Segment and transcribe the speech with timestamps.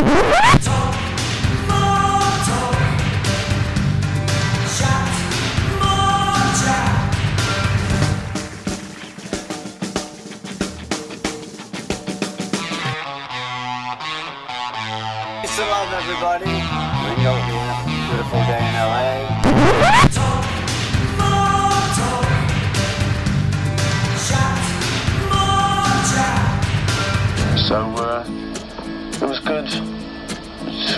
[0.00, 0.08] Peace
[15.58, 16.79] and love, everybody.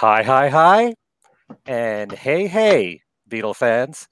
[0.00, 0.94] Hi, hi, hi,
[1.66, 4.08] and hey, hey, Beatle fans.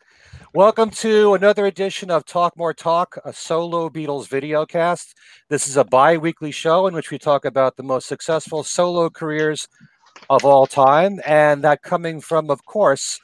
[0.53, 5.15] Welcome to another edition of Talk More Talk, a solo Beatles video cast.
[5.49, 9.09] This is a bi weekly show in which we talk about the most successful solo
[9.09, 9.67] careers
[10.29, 13.19] of all time, and that coming from, of course,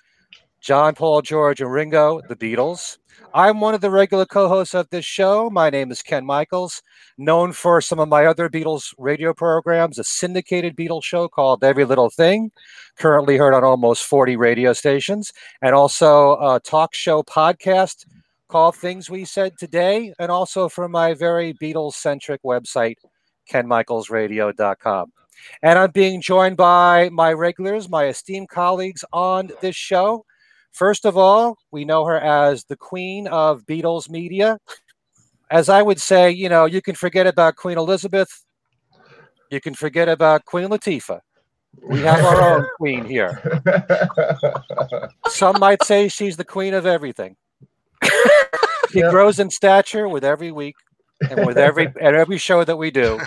[0.65, 2.97] John, Paul, George, and Ringo, the Beatles.
[3.35, 5.51] I'm one of the regular co hosts of this show.
[5.51, 6.81] My name is Ken Michaels,
[7.19, 11.85] known for some of my other Beatles radio programs, a syndicated Beatles show called Every
[11.85, 12.51] Little Thing,
[12.97, 18.07] currently heard on almost 40 radio stations, and also a talk show podcast
[18.49, 22.97] called Things We Said Today, and also for my very Beatles centric website,
[23.53, 25.13] kenmichaelsradio.com.
[25.63, 30.25] And I'm being joined by my regulars, my esteemed colleagues on this show.
[30.75, 34.59] First of all, we know her as the queen of Beatles media.
[35.49, 38.29] As I would say, you know, you can forget about Queen Elizabeth,
[39.51, 41.21] you can forget about Queen Latifah.
[41.81, 43.41] We have our own queen here.
[45.29, 47.37] Some might say she's the queen of everything.
[48.91, 49.11] she Yep.
[49.13, 50.75] grows in stature with every week
[51.31, 53.21] and with every and every show that we do.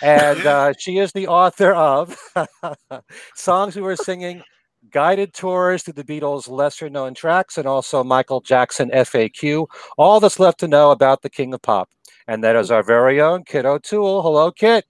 [0.00, 2.16] And uh, she is the author of
[3.34, 4.42] songs we were singing,
[4.90, 9.66] guided tours through the Beatles' lesser known tracks, and also Michael Jackson FAQ.
[9.96, 11.88] All that's left to know about the King of Pop.
[12.26, 14.22] And that is our very own Kit O'Toole.
[14.22, 14.84] Hello, Kit.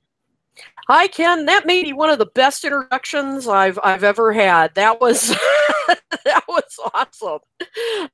[0.89, 1.45] Hi, Ken.
[1.45, 4.75] That may be one of the best introductions I've I've ever had.
[4.75, 5.29] That was
[6.25, 7.41] that was awesome.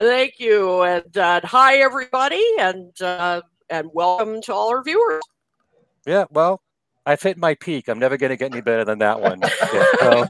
[0.00, 5.22] Thank you, and uh, hi everybody, and uh, and welcome to all our viewers.
[6.04, 6.60] Yeah, well,
[7.06, 7.88] I've hit my peak.
[7.88, 9.40] I'm never going to get any better than that one.
[9.70, 9.86] Kit.
[10.00, 10.26] So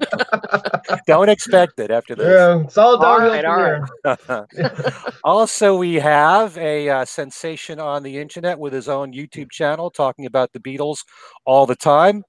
[1.06, 2.26] don't expect it after this.
[2.26, 4.92] yeah, it's all All downhill right, from all here.
[5.24, 10.26] also, we have a uh, sensation on the internet with his own YouTube channel talking
[10.26, 10.98] about the Beatles
[11.44, 12.24] all the time.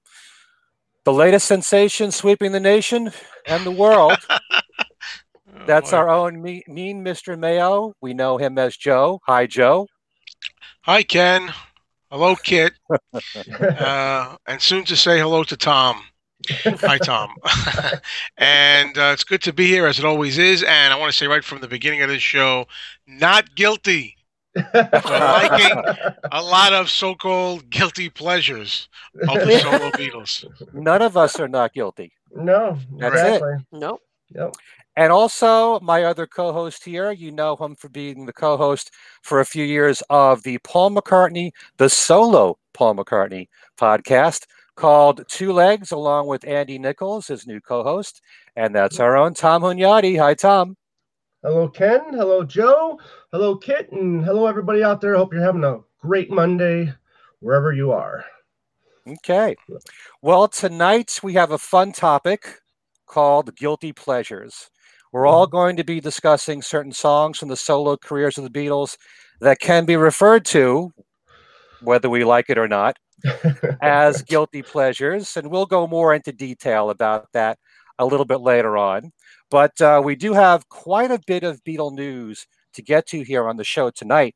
[1.04, 3.12] The latest sensation sweeping the nation
[3.46, 4.16] and the world.
[5.66, 7.38] That's our own me- mean Mr.
[7.38, 7.94] Mayo.
[8.00, 9.20] We know him as Joe.
[9.26, 9.86] Hi, Joe.
[10.82, 11.52] Hi, Ken.
[12.10, 12.72] Hello, Kit.
[13.60, 16.02] uh, and soon to say hello to Tom.
[16.64, 17.30] Hi, Tom.
[18.36, 20.62] and uh, it's good to be here, as it always is.
[20.62, 22.66] And I want to say right from the beginning of this show,
[23.06, 24.16] not guilty
[24.54, 24.62] for
[25.02, 25.82] liking
[26.30, 28.88] a lot of so-called guilty pleasures
[29.28, 30.44] of the solo Beatles.
[30.72, 32.12] None of us are not guilty.
[32.34, 33.26] no, That's it.
[33.34, 33.54] exactly.
[33.72, 34.00] Nope.
[34.34, 34.54] Yep.
[34.96, 38.92] And also, my other co host here, you know him for being the co host
[39.22, 43.48] for a few years of the Paul McCartney, the solo Paul McCartney
[43.78, 48.22] podcast called Two Legs, along with Andy Nichols, his new co host.
[48.56, 50.18] And that's our own Tom Hunyadi.
[50.18, 50.76] Hi, Tom.
[51.42, 52.00] Hello, Ken.
[52.12, 52.98] Hello, Joe.
[53.32, 55.14] Hello, Kit, and hello, everybody out there.
[55.14, 56.92] Hope you're having a great Monday
[57.40, 58.24] wherever you are.
[59.06, 59.56] Okay.
[60.22, 62.60] Well, tonight we have a fun topic
[63.06, 64.70] called Guilty Pleasures.
[65.16, 68.98] We're all going to be discussing certain songs from the solo careers of the Beatles
[69.40, 70.92] that can be referred to,
[71.80, 72.98] whether we like it or not,
[73.80, 75.34] as guilty pleasures.
[75.38, 77.58] And we'll go more into detail about that
[77.98, 79.10] a little bit later on.
[79.50, 83.48] But uh, we do have quite a bit of Beatle news to get to here
[83.48, 84.34] on the show tonight.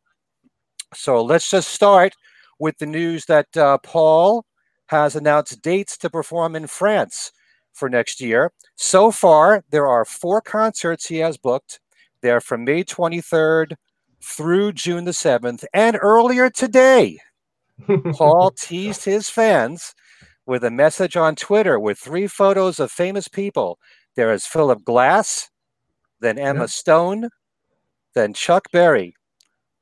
[0.94, 2.14] So let's just start
[2.58, 4.46] with the news that uh, Paul
[4.86, 7.32] has announced dates to perform in France
[7.72, 8.52] for next year.
[8.76, 11.80] So far, there are four concerts he has booked.
[12.22, 13.74] They're from May 23rd
[14.22, 15.64] through June the 7th.
[15.72, 17.18] And earlier today,
[18.12, 19.94] Paul teased his fans
[20.46, 23.78] with a message on Twitter with three photos of famous people.
[24.16, 25.48] There is Philip Glass,
[26.20, 26.66] then Emma Yeah.
[26.66, 27.28] Stone,
[28.14, 29.14] then Chuck Berry.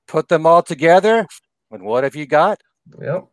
[0.06, 1.26] Put them all together,
[1.70, 2.60] and what have you got?
[3.00, 3.26] Yep.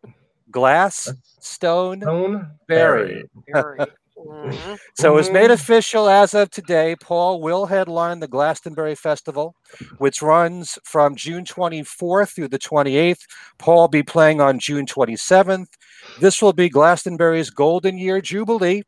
[0.51, 3.23] Glass, Stone, Stone Berry.
[3.53, 3.79] Very.
[4.25, 4.79] Mhm.
[4.95, 5.53] So it was made Mhm.
[5.53, 6.95] official as of today.
[6.95, 9.55] Paul will headline the Glastonbury Festival,
[9.97, 13.25] which runs from June 24th through the 28th.
[13.57, 15.69] Paul will be playing on June 27th.
[16.17, 18.83] This will be Glastonbury's Golden Year Jubilee.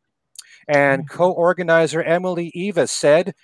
[0.68, 3.34] And co organizer Emily Eavis said,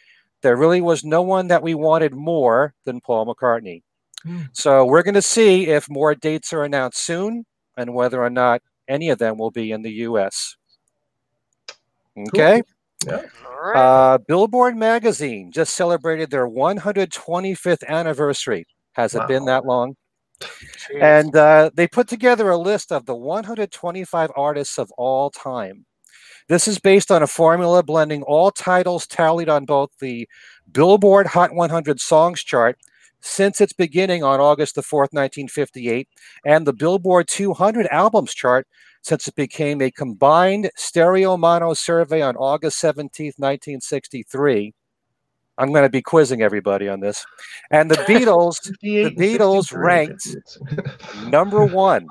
[0.42, 3.82] There really was no one that we wanted more than Paul McCartney.
[4.22, 4.42] Hmm.
[4.52, 8.62] So we're going to see if more dates are announced soon and whether or not
[8.88, 10.56] any of them will be in the US.
[12.16, 12.62] Okay.
[13.08, 13.22] All
[13.62, 13.76] right.
[13.76, 18.66] Uh, Billboard magazine just celebrated their 125th anniversary.
[18.92, 19.96] Has it been that long?
[20.40, 21.00] Jeez.
[21.00, 25.86] And uh, they put together a list of the 125 artists of all time.
[26.48, 30.28] This is based on a formula blending all titles tallied on both the
[30.70, 32.78] Billboard Hot 100 Songs chart
[33.20, 36.06] since its beginning on August the 4th, 1958,
[36.44, 38.66] and the Billboard 200 Albums chart
[39.04, 44.72] since it became a combined stereo mono survey on August 17th, 1963.
[45.58, 47.24] I'm going to be quizzing everybody on this.
[47.70, 50.36] And the Beatles the Beatles ranked
[51.30, 52.08] number one.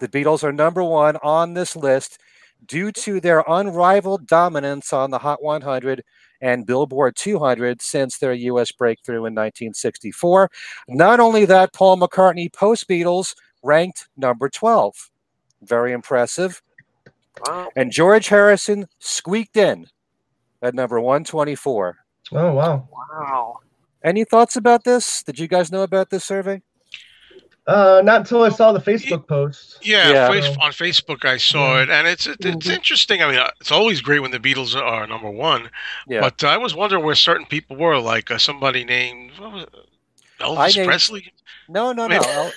[0.00, 2.18] The Beatles are number one on this list
[2.66, 6.04] due to their unrivaled dominance on the Hot 100
[6.42, 10.50] and Billboard 200 since their US breakthrough in 1964.
[10.88, 15.10] Not only that, Paul McCartney post Beatles ranked number 12.
[15.62, 16.62] Very impressive.
[17.46, 17.68] wow.
[17.76, 19.86] And George Harrison squeaked in
[20.62, 21.96] at number 124.
[22.32, 22.88] Oh wow.
[22.92, 23.60] Wow.
[24.04, 25.22] Any thoughts about this?
[25.22, 26.62] Did you guys know about this survey?
[27.66, 29.78] Uh, not until I saw the Facebook post.
[29.82, 30.28] Yeah, Yeah.
[30.30, 31.82] face- on Facebook I saw Yeah.
[31.82, 33.22] it, and it's it, it's interesting.
[33.22, 35.68] I mean, uh, it's always great when the Beatles are number one,
[36.06, 36.20] Yeah.
[36.20, 39.74] but I was wondering where certain people were, like uh, somebody named what was it?
[40.40, 41.32] Elvis named- Presley.
[41.68, 42.50] No, no, no.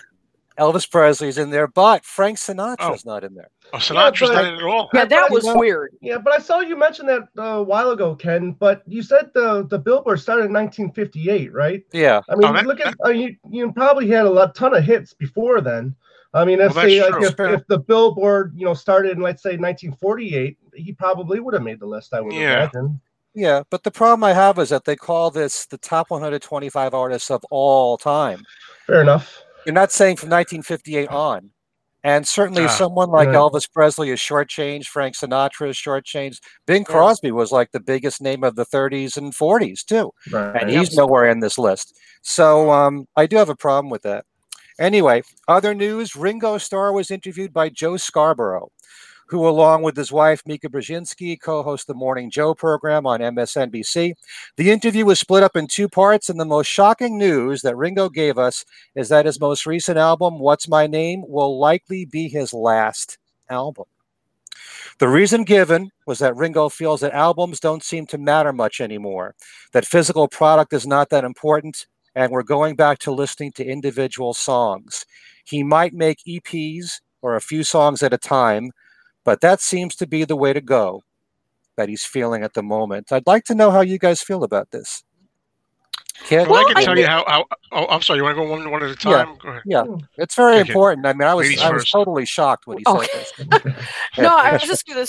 [0.62, 3.50] Maybe- El- Elvis Presley's in there, but Frank Sinatra's not in there.
[3.74, 4.90] Oh, Sinatra's but- not in it at all.
[4.94, 5.96] Yeah, that was weird.
[6.02, 8.52] Yeah, but I saw you mention that uh, a while ago, Ken.
[8.54, 11.84] But you said the the Billboard started in 1958, right?
[11.94, 12.22] Yeah.
[12.30, 13.36] I mean, Oh, that- look at uh, you.
[13.50, 15.96] You probably had a lot, ton of hits before then.
[16.34, 19.44] I mean, let's Well, say like, if, if the Billboard, you know, started in let's
[19.44, 22.14] say 1948, he probably would have made the list.
[22.14, 22.70] I would Yeah.
[22.72, 23.02] imagine.
[23.34, 23.64] Yeah.
[23.70, 27.44] But the problem I have is that they call this the top 125 artists of
[27.50, 28.44] all time.
[28.88, 29.44] Fair enough.
[29.66, 31.52] You're not saying from 1958 on.
[32.04, 33.30] And certainly Ah, someone like.
[33.30, 36.40] Elvis Presley is shortchanged, Frank Sinatra is shortchanged.
[36.66, 40.12] Bing Crosby was like the biggest name of the 30s and 40s, too.
[40.32, 40.60] Right.
[40.62, 41.96] and he's nowhere in this list.
[42.24, 44.26] So um, I do have a problem with that.
[44.80, 48.70] Anyway, other news: Ringo Starr was interviewed by Joe Scarborough,
[49.32, 54.14] who, along with his wife Mika Brzezinski, co-host the Morning Joe program on MSNBC.
[54.58, 58.10] The interview was split up in two parts, and the most shocking news that Ringo
[58.10, 62.54] gave us is that his most recent album, "What's My Name," will likely be his
[62.54, 63.18] last
[63.50, 63.86] album.
[65.00, 69.36] The reason given was that Ringo feels that albums don't seem to matter much anymore,
[69.72, 74.34] that physical product is not that important, and we're going back to listening to individual
[74.34, 75.06] songs.
[75.46, 78.72] He might make EPs or a few songs at a time,
[79.24, 81.04] but that seems to be the way to go
[81.78, 83.12] that he's feeling at the moment.
[83.12, 85.04] I'd like to know how you guys feel about this.
[86.26, 86.48] Kit?
[86.48, 87.46] Well, I Well, can I tell think- you how, how.
[87.72, 88.18] Oh, I'm sorry.
[88.20, 89.24] You want to go one one at a Yeah.
[89.24, 89.38] time?
[89.38, 89.62] Go ahead.
[89.66, 89.84] Yeah,
[90.18, 90.70] it's very Okay.
[90.70, 91.06] important.
[91.08, 91.92] I mean, I was Ladies I was first.
[91.94, 93.34] totally shocked when he said this.
[94.20, 95.06] no, I was just gonna.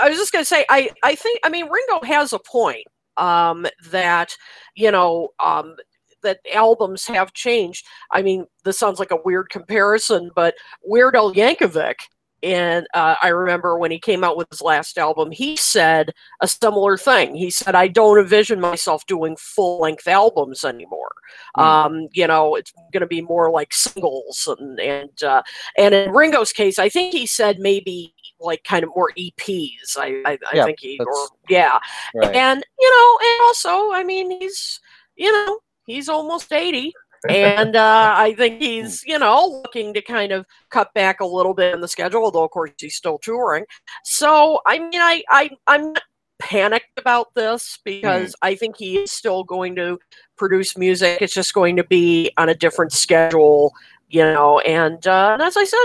[0.00, 0.64] I was just gonna say.
[0.70, 1.40] I I think.
[1.44, 2.86] I mean, Ringo has a point.
[3.16, 4.34] Um, that
[4.74, 5.28] you know.
[5.44, 5.76] Um,
[6.22, 7.86] that albums have changed.
[8.12, 10.54] I mean, this sounds like a weird comparison, but
[10.84, 11.94] Weird Al Yankovic,
[12.42, 16.48] and uh, I remember when he came out with his last album, he said a
[16.48, 17.34] similar thing.
[17.34, 21.10] He said, "I don't envision myself doing full-length albums anymore.
[21.56, 21.62] Hmm.
[21.62, 25.42] Um, you know, it's going to be more like singles." And and uh,
[25.76, 29.96] and in Ringo's case, I think he said maybe like kind of more EPs.
[29.98, 31.78] I I, I Yeah, think he or yeah,
[32.14, 32.34] Right.
[32.34, 34.80] and you know, and also, I mean, he's
[35.16, 36.92] you know he's almost eighty.
[37.28, 41.54] And uh, I think he's, you know, looking to kind of cut back a little
[41.54, 43.64] bit in the schedule, although of course he's still touring.
[44.04, 46.02] So I mean, I, I I'm not
[46.38, 49.98] panicked about this because I think he is still going to
[50.36, 51.18] produce music.
[51.20, 53.72] It's just going to be on a different schedule,
[54.08, 54.58] you know.
[54.60, 55.84] And, uh, and as I said,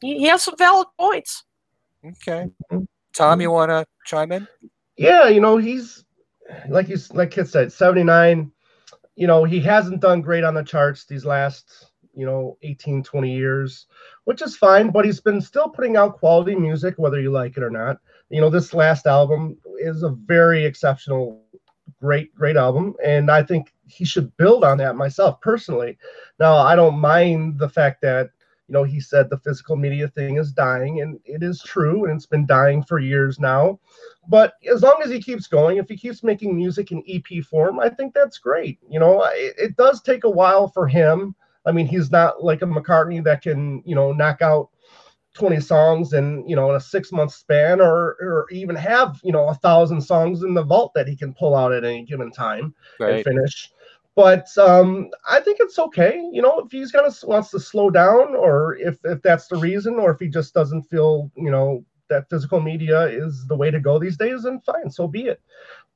[0.00, 1.44] he, he has some valid points.
[2.04, 2.48] Okay.
[2.70, 2.86] Mhm.
[3.12, 4.46] Tom, you want to chime in?
[4.96, 6.04] Yeah, you know, he's
[6.68, 8.50] like you like Kit said, 79.
[9.16, 13.34] You know, he hasn't done great on the charts these last, you know, 18, 20
[13.34, 13.86] years,
[14.24, 17.62] which is fine, but he's been still putting out quality music, whether you like it
[17.62, 17.98] or not.
[18.30, 21.42] You know, this last album is a very exceptional,
[22.00, 22.94] great, great album.
[23.04, 25.98] And I think he should build on that myself personally.
[26.38, 28.30] Now, I don't mind the fact that,
[28.70, 32.14] you know, he said the physical media thing is dying, and it is true, and
[32.14, 33.80] it's been dying for years now.
[34.28, 37.80] But as long as he keeps going, if he keeps making music in EP form,
[37.80, 38.78] I think that's great.
[38.88, 41.34] You know, it, it does take a while for him.
[41.66, 44.68] I mean, he's not like a McCartney that can, you know, knock out
[45.34, 49.32] 20 songs in you know in a six month span or or even have you
[49.32, 52.32] know a thousand songs in the vault that he can pull out at any given
[52.32, 53.14] time Right.
[53.14, 53.70] and finish
[54.16, 58.34] but um i think it's okay you know if he's gonna wants to slow down
[58.34, 62.28] or if if that's the reason or if he just doesn't feel you know that
[62.28, 65.40] physical media is the way to go these days then fine so be it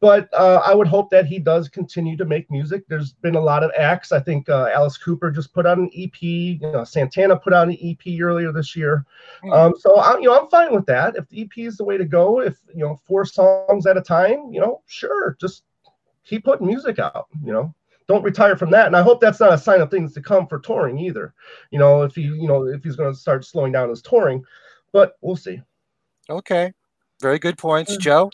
[0.04, 2.85] but uh, I would hope that he does continue to make music.
[2.88, 4.12] There's been a lot of acts.
[4.12, 6.21] I think uh, Alice Cooper just put out an EP.
[6.21, 9.06] You know, Santana put out an EP earlier this year.
[9.50, 11.16] Um, so I'm, you know, I'm fine with that.
[11.16, 14.02] If the EP is the way to go, if you know, four songs at a
[14.02, 15.62] time, you know, sure, just
[16.26, 17.28] keep putting music out.
[17.42, 17.75] You know,
[18.08, 18.87] don't retire from that.
[18.87, 21.34] And I hope that's not a sign of things to come for touring either.
[21.70, 24.44] You know, if he, you know, if he's going to start slowing down his touring,
[24.92, 25.61] but we'll see.
[26.28, 26.73] Okay.
[27.20, 28.30] Very good points, Joe.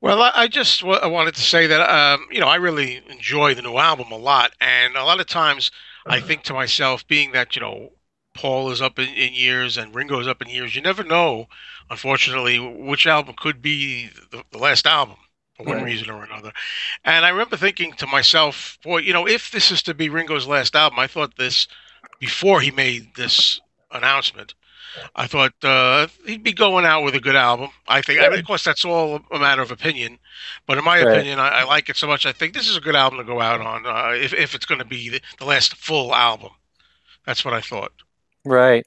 [0.00, 3.02] Well, I, I just wa- I wanted to say that um, you know I really
[3.08, 5.70] enjoy the new album a lot, and a lot of times
[6.06, 7.92] I think to myself, being that you know
[8.34, 11.48] Paul is up in, in years and Ringo is up in years, you never know,
[11.90, 15.16] unfortunately, which album could be the, the last album
[15.58, 15.82] for one Right.
[15.82, 16.52] reason or another.
[17.04, 20.46] And I remember thinking to myself, boy, you know, if this is to be Ringo's
[20.48, 21.68] last album, I thought this
[22.20, 23.60] before he made this
[23.92, 24.54] announcement.
[25.16, 27.70] I thought uh, he'd be going out with a good album.
[27.88, 28.20] I think.
[28.20, 30.18] I mean, of course, that's all a matter of opinion.
[30.66, 31.24] But in my Right.
[31.24, 32.26] opinion, I, I like it so much.
[32.26, 33.86] I think this is a good album to go out on.
[33.86, 36.50] Uh, if if it's going to be the, the last full album,
[37.26, 37.92] that's what I thought.
[38.44, 38.86] Right.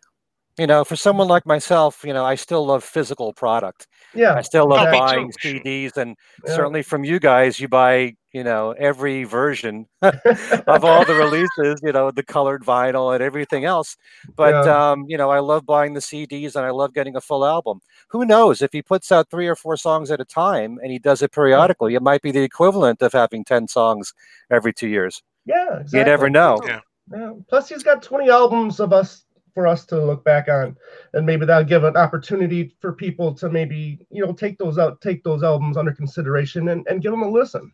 [0.58, 3.88] You know, for someone like myself, you know, I still love physical product.
[4.13, 4.36] Yeah.
[4.36, 5.31] I still love Oh, buying.
[5.41, 6.15] CDs, and
[6.46, 6.55] Yeah.
[6.55, 11.93] certainly from you guys, you buy, you know, every version of all the releases, you
[11.93, 13.96] know, the colored vinyl and everything else.
[14.36, 17.46] But um, you know, I love buying the CDs and I love getting a full
[17.46, 17.79] album.
[18.10, 21.00] Who knows if he puts out three or four songs at a time and he
[21.00, 24.13] does it periodically, it might be the equivalent of having 10 songs
[24.50, 25.24] every two years.
[25.46, 26.00] Yeah, exactly.
[26.00, 26.60] You never know.
[26.65, 26.81] Yeah.
[27.12, 27.31] Yeah.
[27.50, 30.77] Plus, he's got 20 albums of us for us to look back on,
[31.13, 35.01] and maybe that'll give an opportunity for people to maybe you know take those out,
[35.01, 37.72] take those albums under consideration, and, and give them a listen.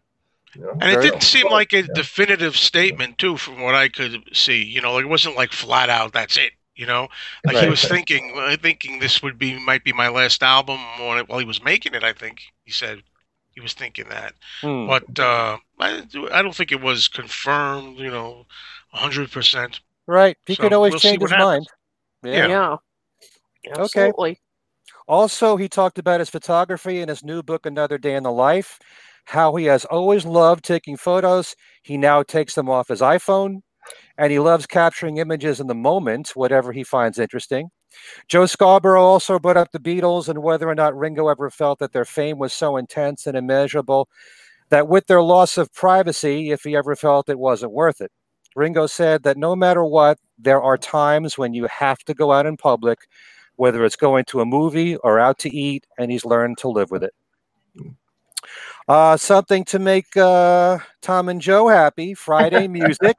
[0.55, 0.74] You know?
[0.79, 1.93] And it didn't seem like a Yeah.
[1.93, 4.63] definitive statement too, from what I could see.
[4.63, 6.13] You know, like it wasn't like flat out.
[6.13, 6.53] That's it.
[6.75, 7.10] You know,
[7.46, 7.69] like he Right.
[7.69, 10.79] was thinking, uh, thinking this would be might be my last album.
[11.00, 13.03] Or while he was making it, I think he said
[13.51, 14.36] he was thinking that.
[14.62, 14.88] Hmm.
[14.88, 17.98] But uh, I, I don't think it was confirmed.
[18.00, 18.46] You know,
[18.91, 19.79] hundred percent.
[20.08, 20.38] Right.
[20.46, 21.68] He So could always we'll change his happens.
[22.24, 22.34] mind.
[22.36, 22.48] Yeah.
[22.48, 22.78] Yeah.
[23.76, 24.40] Absolutely.
[25.08, 28.80] Also, he talked about his photography in his new book, Another Day in the Life,
[29.26, 31.56] how he has always loved taking photos.
[31.84, 33.62] He now takes them off his iPhone,
[34.18, 37.70] and he loves capturing images in the moment, whatever he finds interesting.
[38.28, 41.94] Joe Scarborough also brought up the Beatles and whether or not Ringo ever felt that
[41.94, 44.10] their fame was so intense and immeasurable
[44.70, 48.12] that with their loss of privacy, if he ever felt it wasn't worth it.
[48.58, 52.48] Ringo said that no matter what, there are times when you have to go out
[52.48, 53.00] in public
[53.56, 56.92] whether it's going to a movie or out to eat, and he's learned to live
[56.92, 57.14] with it.
[58.88, 63.18] Uh, something to make uh, Tom and Joe happy Friday music.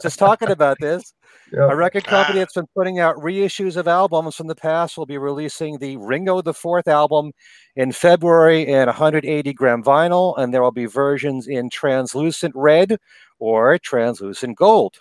[0.00, 1.14] Just talking about this.
[1.52, 1.68] Yeah.
[1.70, 2.42] A record company Ah.
[2.42, 6.40] that's been putting out reissues of albums from the past will be releasing the Ringo
[6.40, 7.32] the Fourth album
[7.76, 12.96] in February in 180 gram vinyl, and there will be versions in translucent red
[13.42, 14.94] or translucent gold.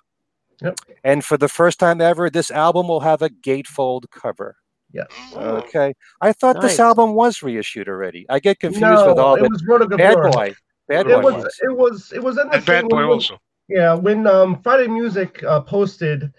[0.63, 0.79] Yep.
[1.03, 4.55] And for the first time ever, this album will have a gatefold cover.
[4.91, 5.07] Yes.
[5.35, 5.93] Okay.
[6.21, 6.63] I thought Nice.
[6.71, 8.25] this album was reissued already.
[8.29, 10.55] I get confused no, with all it the was Roto Bad Boy.
[10.87, 11.59] Bad It Boy was, ones.
[11.61, 13.37] it was it was in the And Bad Boy when- also.
[13.69, 16.33] Yeah, when um, Friday Music uh, posted,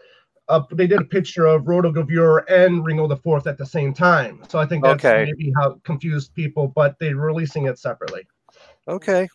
[0.48, 3.94] uh, they did a picture of Roto Gravure and Ringo the Fourth at the same
[3.94, 4.42] time.
[4.48, 5.24] So I think that's Okay.
[5.24, 8.26] maybe how confused people, but they're releasing it separately.
[8.86, 9.28] Okay.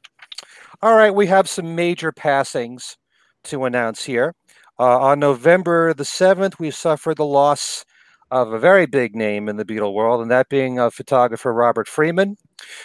[0.82, 1.14] All right.
[1.14, 2.98] We have some major passings
[3.46, 4.36] to announce here.
[4.80, 7.84] Uh, on November the 7th, we suffered the loss
[8.30, 11.88] of a very big name in the Beatle world, and that being uh, photographer Robert
[11.88, 12.36] Freeman,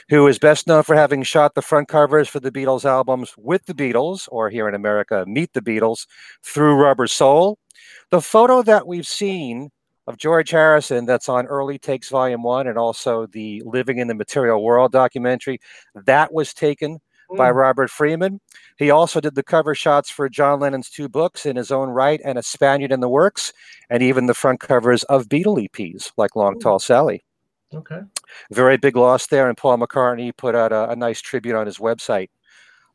[0.08, 3.66] who is best known for having shot the front covers for the Beatles albums with
[3.66, 6.06] the Beatles, or here in America, Meet the Beatles,
[6.42, 7.58] through Rubber Soul.
[8.10, 9.70] The photo that we've seen
[10.06, 14.14] of George Harrison that's on Early Takes Volume 1 and also the Living in the
[14.14, 15.58] Material World documentary,
[16.06, 17.00] that was taken
[17.36, 17.54] by Mm.
[17.54, 18.40] Robert Freeman.
[18.78, 22.20] He also did the cover shots for John Lennon's two books In His Own Write
[22.24, 23.52] and A Spaniard in the Works,
[23.90, 27.24] and even the front covers of Beatle EPs like Long Tall Sally.
[27.74, 28.00] Okay.
[28.50, 31.78] Very big loss there, and Paul McCartney put out a, a nice tribute on his
[31.78, 32.28] website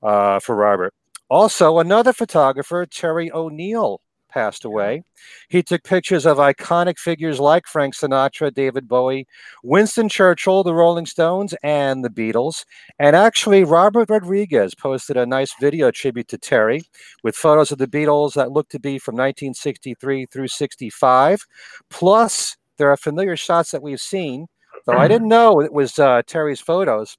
[0.04, 0.94] uh, for Robert.
[1.30, 4.02] Also, another photographer, Terry O'Neill,
[4.38, 5.02] passed away.
[5.50, 9.26] He took pictures of iconic figures like Frank Sinatra, David Bowie,
[9.64, 12.64] Winston Churchill, the Rolling Stones, and the Beatles.
[13.00, 16.84] And actually, Robert Rodriguez posted a nice video tribute to Terry
[17.24, 21.42] with photos of the Beatles that look to be from 1963 through 65.
[21.90, 24.46] Plus, there are familiar shots that we've seen,
[24.86, 27.18] though I didn't know it was uh, Terry's photos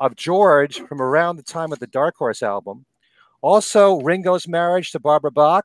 [0.00, 2.84] of George from around the time of the Dark Horse album.
[3.40, 5.64] Also, Ringo's marriage to Barbara Bach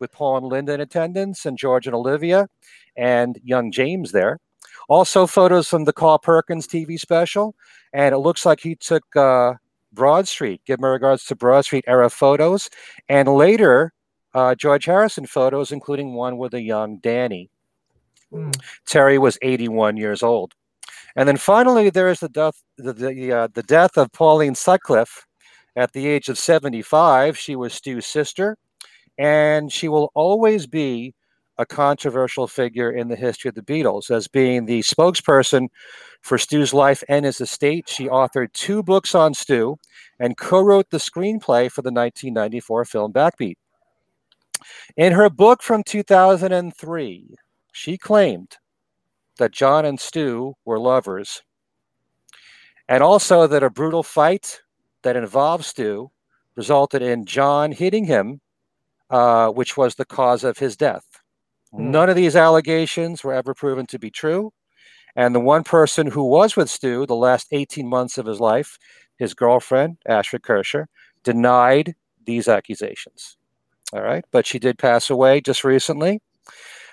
[0.00, 2.48] with Paul and Linda in attendance, and George and Olivia,
[2.96, 4.38] and young James there.
[4.88, 7.54] Also, photos from the Carl Perkins TV special,
[7.92, 9.54] and it looks like he took uh,
[9.92, 10.60] Broad Street.
[10.66, 12.70] Give my regards to Broad Street era photos,
[13.08, 13.92] and later
[14.34, 17.48] uh, George Harrison photos, including one with a young Dhani.
[18.32, 18.54] Mm.
[18.86, 20.54] Terry was 81 years old.
[21.16, 25.26] And then finally, there is the death, the, the, uh, the death of Pauline Sutcliffe
[25.74, 27.38] at the age of 75.
[27.38, 28.58] She was Stu's sister,
[29.18, 31.14] and she will always be
[31.58, 35.68] a controversial figure in the history of the Beatles as being the spokesperson
[36.20, 37.88] for Stu's life and his estate.
[37.88, 39.76] She authored two books on Stu
[40.18, 43.56] and co wrote the screenplay for the 1994 film Backbeat.
[44.96, 47.34] In her book from 2003,
[47.72, 48.56] she claimed
[49.38, 51.42] that John and Stu were lovers,
[52.88, 54.62] and also that a brutal fight
[55.02, 56.10] that involved Stu
[56.56, 58.40] resulted in John hitting him,
[59.10, 61.04] uh, which was the cause of his death.
[61.72, 61.90] Hmm.
[61.90, 64.52] None of these allegations were ever proven to be true.
[65.14, 68.78] And the one person who was with Stu the last 18 months of his life,
[69.18, 70.86] his girlfriend, Astrid Kirchherr,
[71.24, 71.94] denied
[72.26, 73.38] these accusations.
[73.92, 74.24] All right.
[74.30, 76.20] But she did pass away just recently.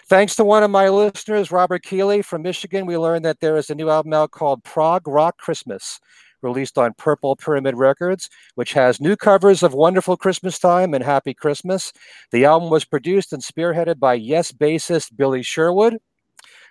[0.08, 3.70] Thanks to one of my listeners, Robert Keeley from Michigan, we learned that there is
[3.70, 6.00] a new album out called Prog Rock Christmas,
[6.44, 11.34] released on Purple Pyramid Records, which has new covers of Wonderful Christmas Time and Happy
[11.34, 11.94] Christmas.
[12.32, 15.98] The album was produced and spearheaded by Yes bassist Billy Sherwood.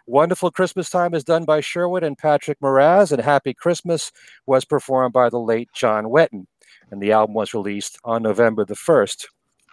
[0.06, 4.12] Wonderful Christmas Time is done by Sherwood and Patrick Moraz, and Happy Christmas
[4.46, 6.46] was performed by the late John Wetton.
[6.90, 9.26] And the album was released on November the 1st.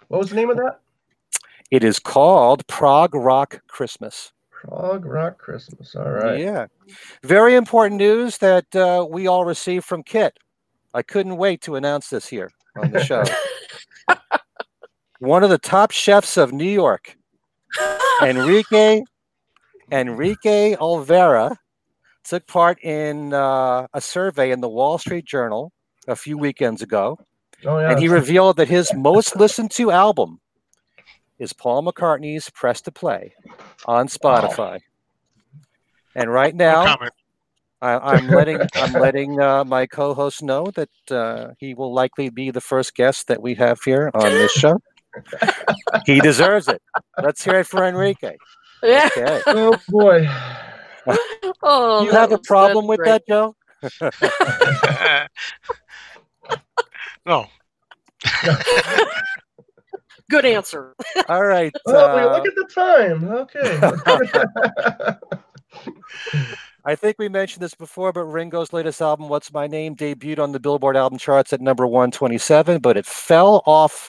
[0.08, 0.80] What was the name of that?
[1.70, 4.32] It is called Prog Rock Christmas.
[4.60, 5.96] Prog Rock Christmas.
[5.96, 6.38] All right.
[6.38, 6.66] Yeah.
[7.22, 10.36] Very important news that uh, we all received from Kit.
[10.92, 13.24] I couldn't wait to announce this here on the show.
[15.20, 17.16] One of the top chefs of New York,
[18.22, 19.02] Enrique
[19.92, 21.56] Enrique Olvera,
[22.24, 25.72] took part in uh, a survey in the Wall Street Journal
[26.06, 27.18] a few weekends ago,
[27.64, 27.90] Oh yeah.
[27.90, 30.38] and he revealed that his most listened to album
[31.40, 33.34] is Paul McCartney's "Press to Play"
[33.86, 34.78] on Spotify.
[36.14, 36.96] And right now.
[37.82, 42.50] I, I'm letting I'm letting uh, my co-host know that uh, he will likely be
[42.50, 44.82] the first guest that we have here on this show.
[46.04, 46.82] he deserves it.
[47.22, 48.36] Let's hear it for Enrique.
[48.82, 49.08] Yeah.
[49.16, 49.42] Okay.
[49.46, 50.28] oh boy.
[51.62, 53.08] Oh, you have a problem with great.
[53.08, 53.56] that, Joe?
[57.26, 57.46] no.
[60.30, 60.94] Good answer.
[61.28, 61.72] All right.
[61.86, 63.24] Oh, uh, look at the time.
[63.28, 65.16] Okay.
[66.84, 70.52] I think we mentioned this before, but Ringo's latest album, What's My Name, debuted on
[70.52, 74.08] the Billboard album charts at number 127, but it fell off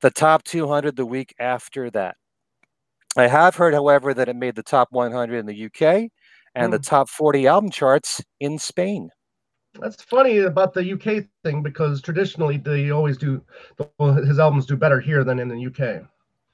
[0.00, 2.16] the top 200 the week after that.
[3.18, 6.10] I have heard, however, that it made the top 100 in the UK
[6.54, 6.82] and the Hmm.
[6.82, 9.10] top 40 album charts in Spain.
[9.80, 13.42] That's funny about the UK thing because traditionally they always do
[14.24, 16.04] his albums do better here than in the UK.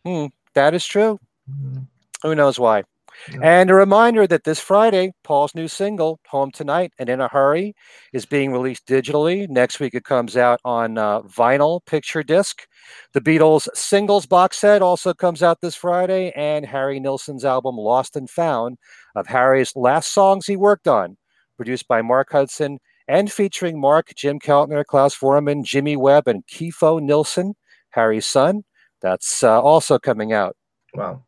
[0.04, 1.18] Hmm, that is true.
[1.50, 1.86] Mhm.
[2.22, 2.84] Who knows why?
[3.30, 3.38] Yeah.
[3.42, 7.74] And a reminder that this Friday, Paul's new single, Home Tonight and In a Hurry,
[8.12, 9.48] is being released digitally.
[9.48, 12.66] Next week, it comes out on uh, vinyl picture disc.
[13.12, 18.16] The Beatles singles box set also comes out this Friday, and Harry Nilsson's album, Lost
[18.16, 18.78] and Found,
[19.14, 21.16] of Harry's last songs he worked on,
[21.56, 27.00] produced by Mark Hudson and featuring Mark, Jim Keltner, Klaus Voormann, Jimmy Webb, and Kiefo
[27.00, 27.54] Nilsson,
[27.90, 28.64] Harry's son.
[29.00, 30.56] That's uh, also coming out
[30.94, 31.24] Wow.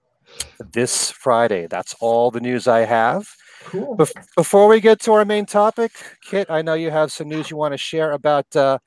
[0.73, 1.67] this Friday.
[1.67, 3.29] That's all the news I have.
[3.65, 3.97] Cool.
[3.97, 7.51] Bef- before we get to our main topic, Kit, I know you have some news
[7.51, 8.79] you want to share about uh,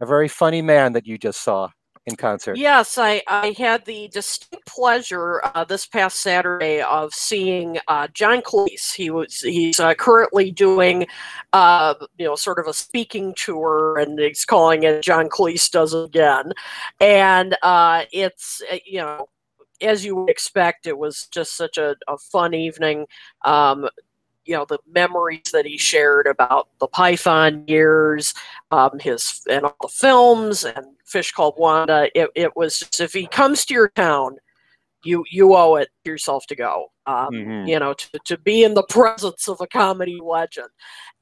[0.00, 1.68] a very funny man that you just saw
[2.06, 2.56] in concert.
[2.56, 8.40] Yes, I, I had the distinct pleasure uh, this past Saturday of seeing uh, John
[8.42, 8.94] Cleese.
[8.94, 11.06] He was he's uh, currently doing,
[11.52, 15.94] uh, you know, sort of a speaking tour, and he's calling it John Cleese Does
[15.94, 16.52] It Again,
[17.00, 19.28] and uh, it's uh, you know.
[19.82, 23.04] As you would expect, it was just such a, a fun evening.
[23.44, 23.90] Um,
[24.46, 28.32] you know the memories that he shared about the Python years,
[28.70, 32.08] um, his and all the films and Fish Called Wanda.
[32.14, 34.36] It, it was just if he comes to your town,
[35.04, 36.92] you you owe it to yourself to go.
[37.06, 37.68] Um, Mhm.
[37.68, 40.68] You know, to to be in the presence of a comedy legend.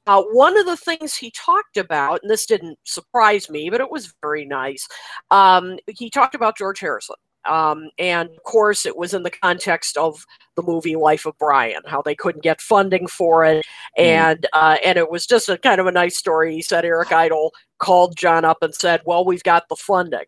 [0.07, 3.89] Uh, one of the things he talked about, and this didn't surprise me, but it
[3.89, 4.87] was very nice.
[5.31, 7.15] Um, he talked about George Harrison.
[7.45, 11.81] Um, and of course, it was in the context of the movie Life of Brian,
[11.85, 13.65] how they couldn't get funding for it,
[13.97, 16.55] and uh, and it was just a kind of a nice story.
[16.55, 20.25] He said Eric Idle called John up and said, "Well, we've got the funding,"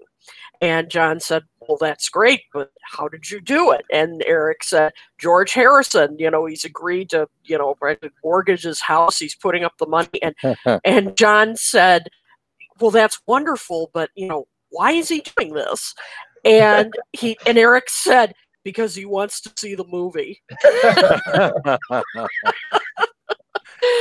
[0.61, 4.93] and John said, "Well, that's great, but how did you do it?" And Eric said,
[5.17, 7.75] "George Harrison, you know, he's agreed to, you know,
[8.23, 9.17] mortgage his house.
[9.17, 10.35] He's putting up the money," and
[10.85, 12.09] and John said,
[12.79, 15.95] "Well, that's wonderful, but you know." Why is he doing this?
[16.47, 18.33] And he and Eric said,
[18.63, 20.41] because he wants to see the movie.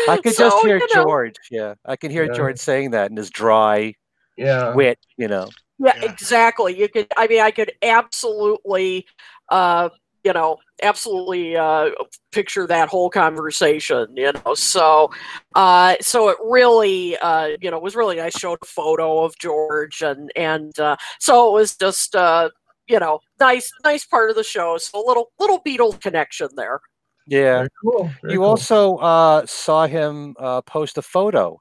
[0.09, 1.35] I could So, just hear you know, George.
[1.51, 2.33] Yeah, I can hear Yeah.
[2.33, 3.95] George saying that in his dry
[4.37, 4.75] Yeah.
[4.75, 4.99] wit.
[5.17, 5.51] You know.
[5.79, 6.11] Yeah, Yeah.
[6.11, 6.79] exactly.
[6.79, 7.09] You could.
[7.17, 9.07] I mean, I could absolutely,
[9.51, 9.89] uh,
[10.25, 11.91] you know, absolutely uh,
[12.33, 14.09] picture that whole conversation.
[14.17, 15.11] You know, so,
[15.55, 18.39] uh, so it really, uh, you know, was really nice.
[18.39, 22.51] Showed a photo of George, and and uh, so it was just, uh,
[22.89, 24.77] you know, nice, nice part of the show.
[24.79, 26.81] So a little little Beatles connection there.
[27.27, 27.59] Yeah.
[27.59, 28.11] Very cool.
[28.23, 28.49] very You cool.
[28.49, 31.61] also uh, saw him uh, post a photo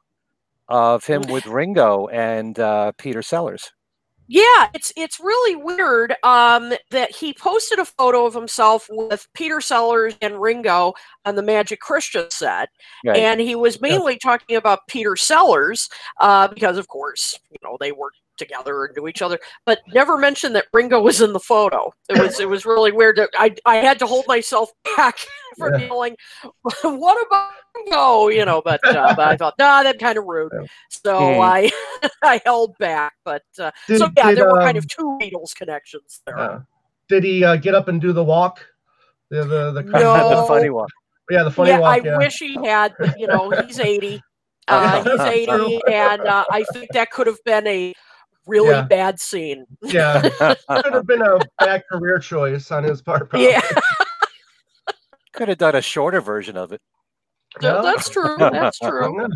[0.68, 3.72] of him with Ringo and uh, Peter Sellers.
[4.28, 9.62] Yeah, it's it's really weird um, that he posted a photo of himself with Peter
[9.62, 10.94] Sellers and Ringo
[11.26, 12.70] on the Magic Christian set,
[13.06, 13.18] Right.
[13.18, 15.90] and he was mainly talking about Peter Sellers
[16.22, 20.18] uh, because, of course, you know they worked together and knew each other, but never
[20.18, 21.94] mentioned that Ringo was in the photo.
[22.10, 23.18] It was it was really weird.
[23.18, 25.18] That I I had to hold myself back
[25.58, 25.88] from Yeah.
[25.88, 26.16] yelling,
[26.84, 30.52] "What about Ringo?" You know, but, uh, but I thought, nah, that's kind of rude.
[30.90, 31.42] So Hmm.
[31.42, 31.72] I
[32.24, 35.18] I held back, but uh, Did- so yeah, did, there were kind um, of two
[35.22, 36.38] Beatles connections there.
[36.40, 36.60] uh,
[37.10, 38.66] did he uh, get up and do the walk?
[39.30, 40.42] The the the, No.
[40.42, 40.88] the funny one.
[41.30, 42.02] yeah the funny yeah, walk.
[42.02, 42.18] I yeah.
[42.18, 44.22] wish he had, but you know, he's 80.
[44.68, 47.94] Uh, he's 80, and uh, I think that could have been a
[48.48, 48.82] really Yeah.
[48.84, 49.66] bad scene.
[49.82, 50.22] Yeah,
[50.70, 53.30] could have been a bad career choice on his part.
[53.30, 53.50] probably.
[53.50, 53.62] Yeah,
[55.34, 56.82] Could have done a shorter version of it.
[57.62, 58.36] no, that's true.
[58.38, 59.28] That's true.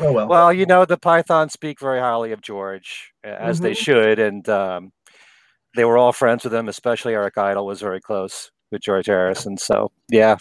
[0.00, 0.28] oh well.
[0.28, 3.76] Well, you know, the Pythons speak very highly of George, uh, as they Mhm.
[3.76, 4.92] should, and um,
[5.76, 6.68] they were all friends with him.
[6.68, 9.56] Especially Eric Idle was very close with George Harrison.
[9.56, 10.36] So, yeah.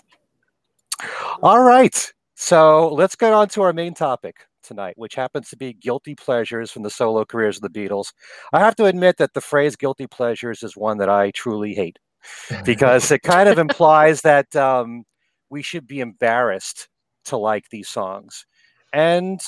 [1.42, 2.14] All right.
[2.36, 6.72] So let's get on to our main topic tonight, which happens to be guilty pleasures
[6.72, 8.14] from the solo careers of the Beatles.
[8.52, 12.00] I have to admit that the phrase guilty pleasures is one that I truly hate
[12.66, 15.04] because it kind of implies that um,
[15.50, 16.90] we should be embarrassed
[17.26, 18.46] to like these songs.
[18.92, 19.42] And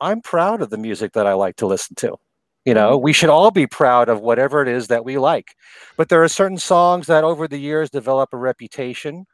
[0.00, 2.16] I'm proud of the music that I like to listen to.
[2.64, 5.54] You know, we should all be proud of whatever it is that we like.
[5.96, 9.26] But there are certain songs that over the years develop a reputation,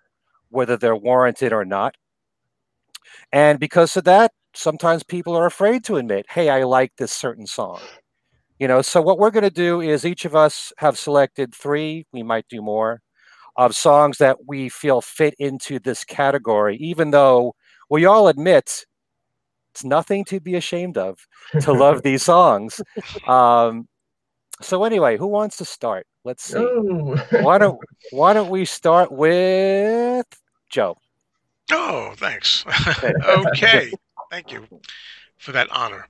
[0.51, 1.97] whether they're warranted or not.
[3.33, 7.47] And because of that, sometimes people are afraid to admit, hey, I like this certain
[7.47, 7.81] song.
[8.59, 12.07] You know, so what we're going to do is each of us have selected three,
[12.13, 13.03] we might do more,
[13.57, 17.55] of songs that we feel fit into this category, even though
[17.91, 18.87] we all admit
[19.73, 21.19] it's nothing to be ashamed of
[21.61, 22.81] to love these songs.
[23.27, 23.89] Um,
[24.63, 26.07] so anyway, who wants to start?
[26.25, 26.59] Let's see.
[26.59, 27.17] Oh.
[27.43, 27.79] Why don't
[28.13, 30.27] Why don't we start with
[30.71, 30.97] Joe?
[31.73, 32.65] Oh, thanks.
[33.05, 33.91] okay,
[34.35, 34.67] thank you
[35.39, 36.09] for that honor.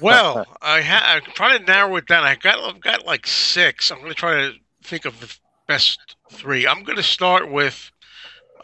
[0.00, 2.24] Well, I ha- I'm trying to narrow it down.
[2.24, 3.90] I got I've got like six.
[3.90, 4.52] I'm going to try to
[4.82, 5.34] think of the
[5.66, 6.66] best three.
[6.66, 7.90] I'm going to start with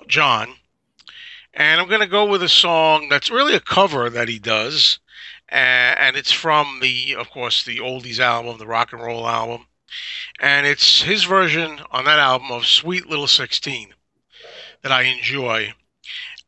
[0.06, 0.54] John,
[1.54, 4.98] and I'm going to go with a song that's really a cover that he does,
[5.48, 9.66] and it's from the, of course, the oldies album, the rock and roll album,
[10.40, 13.94] and it's his version on that album of "Sweet Little 16"
[14.82, 15.72] that I enjoy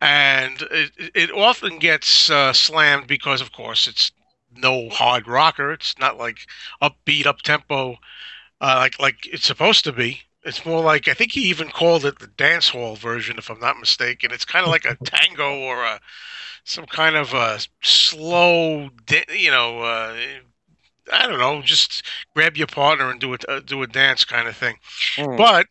[0.05, 4.13] and it, it often gets uh, slammed because, of course, it's
[4.55, 5.73] no hard rocker.
[5.73, 6.41] It's not like
[6.83, 7.97] upbeat, up tempo,
[8.61, 10.21] uh, like like it's supposed to be.
[10.43, 13.61] It's more like I think he even called it the dance hall version, if I'm
[13.61, 14.31] not mistaken.
[14.31, 16.01] It's kind of like a tango or a
[16.65, 18.91] some kind of a slow,
[19.35, 19.81] you know.
[19.81, 20.17] Uh,
[21.11, 22.03] I don't know, just
[22.35, 24.77] grab your partner and do it, uh, do a dance kind of thing.
[25.17, 25.37] Hmm.
[25.37, 25.67] But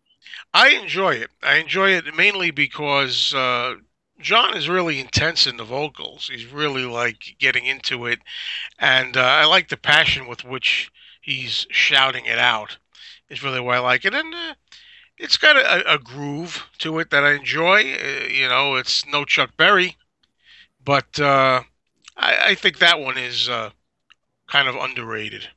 [0.55, 1.29] I enjoy it.
[1.43, 3.75] I enjoy it mainly because uh,
[4.23, 6.29] John is really intense in the vocals.
[6.31, 8.19] He's really like getting into it,
[8.79, 12.77] and uh, I like the passion with which he's shouting it out.
[13.29, 14.55] Is really why I like it, and uh,
[15.17, 17.93] it's got a, a groove to it that I enjoy.
[17.93, 19.97] Uh, you know, it's no Chuck Berry,
[20.83, 21.63] but uh,
[22.17, 23.71] I, I think that one is uh,
[24.47, 25.49] kind of underrated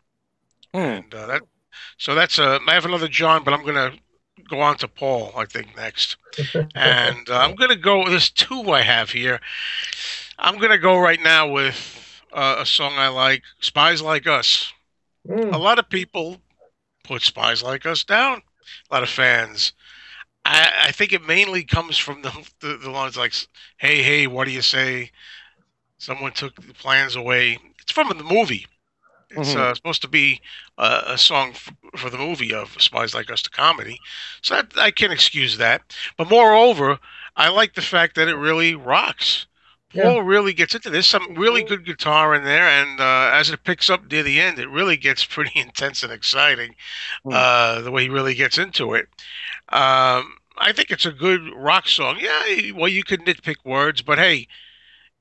[0.73, 0.79] Hmm.
[0.79, 1.43] and uh, that
[1.99, 2.61] so that's a.
[2.67, 3.93] I have another John, but I'm gonna
[4.49, 5.33] go on to Paul.
[5.37, 6.17] I think next,
[6.75, 8.09] and uh, I'm gonna go.
[8.09, 9.41] There's two I have here.
[10.39, 14.73] I'm gonna go right now with uh, a song I like, "Spies Like Us."
[15.29, 15.55] Mm.
[15.55, 16.39] A lot of people
[17.05, 18.43] put "Spies Like Us" down.
[18.91, 19.73] A lot of fans.
[20.45, 23.35] I, I think it mainly comes from the, the the lines like,
[23.79, 25.11] "Hey, hey, what do you say?
[25.99, 28.67] Someone took the plans away." It's from the movie.
[29.31, 29.57] It's Mhm.
[29.57, 30.41] uh, supposed to be
[30.79, 33.99] uh, a song f- for the movie of Spies Like Us, the comedy.
[34.43, 35.97] So that, I can excuse that.
[36.17, 36.99] But moreover,
[37.37, 39.47] I like the fact that it really rocks.
[39.93, 40.03] Yeah.
[40.05, 41.09] Paul really gets into this.
[41.09, 44.59] Some really good guitar in there, and uh, as it picks up near the end,
[44.59, 46.75] it really gets pretty intense and exciting.
[47.31, 49.09] Uh, the way he really gets into it.
[49.71, 52.19] Um, I think it's a good rock song.
[52.21, 54.47] Yeah, well, you could nitpick words, but hey,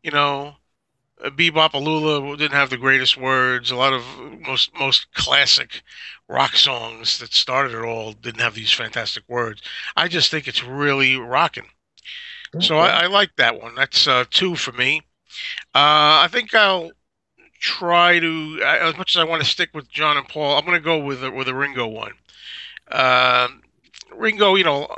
[0.03, 0.55] you know,
[1.35, 3.71] Be-Bop-A-Lula didn't have the greatest words.
[3.71, 4.03] A lot of
[4.41, 5.81] most most classic
[6.27, 9.61] rock songs that started it all didn't have these fantastic words.
[9.95, 11.69] I just think it's really rocking.
[12.59, 13.75] So I, I like that one.
[13.75, 15.01] That's uh, two for me.
[15.73, 16.91] Uh, I think I'll
[17.59, 20.65] try to, I- as much as I want to stick with John and Paul, I'm
[20.65, 22.13] going to go with a, with a Ringo one.
[22.91, 23.61] Um
[24.13, 24.95] Ringo, you know, uh,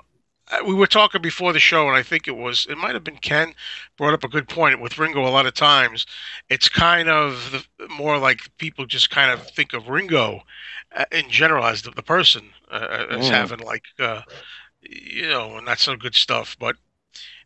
[0.66, 3.18] we were talking before the show, and I think it was, it might have been
[3.18, 3.54] Ken
[3.98, 5.26] brought up a good point with Ringo.
[5.26, 6.06] A lot of times,
[6.50, 10.42] it's kind of the, more like people just kind of think of Ringo
[10.96, 13.32] uh, in general as the, the person, uh, as Mm.
[13.32, 14.22] having like, uh,
[14.82, 16.56] you know, not so good stuff.
[16.60, 16.76] But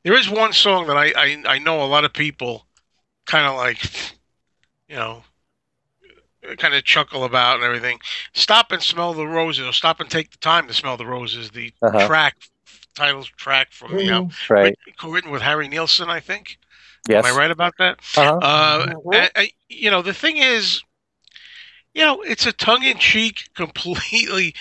[0.04, 2.68] there is one song that I, I, I know a lot of people
[3.26, 3.84] kind of like,
[4.88, 5.24] you know,
[6.58, 8.00] kind of chuckle about and everything.
[8.34, 11.52] Stop and smell the roses, or stop and take the time to smell the roses.
[11.52, 12.00] The Uh-huh.
[12.00, 12.36] track,
[12.96, 14.50] title track from the album, Mm.
[14.50, 14.78] Right.
[14.86, 16.58] written, written with Harry Nilsson, I think.
[17.08, 17.26] Yes.
[17.26, 18.00] Am I right about that?
[18.16, 18.38] Uh-huh.
[18.42, 19.16] Uh, Mhm.
[19.16, 20.82] I- I- you know, the thing is,
[21.94, 24.54] you know, it's a tongue-in-cheek, completely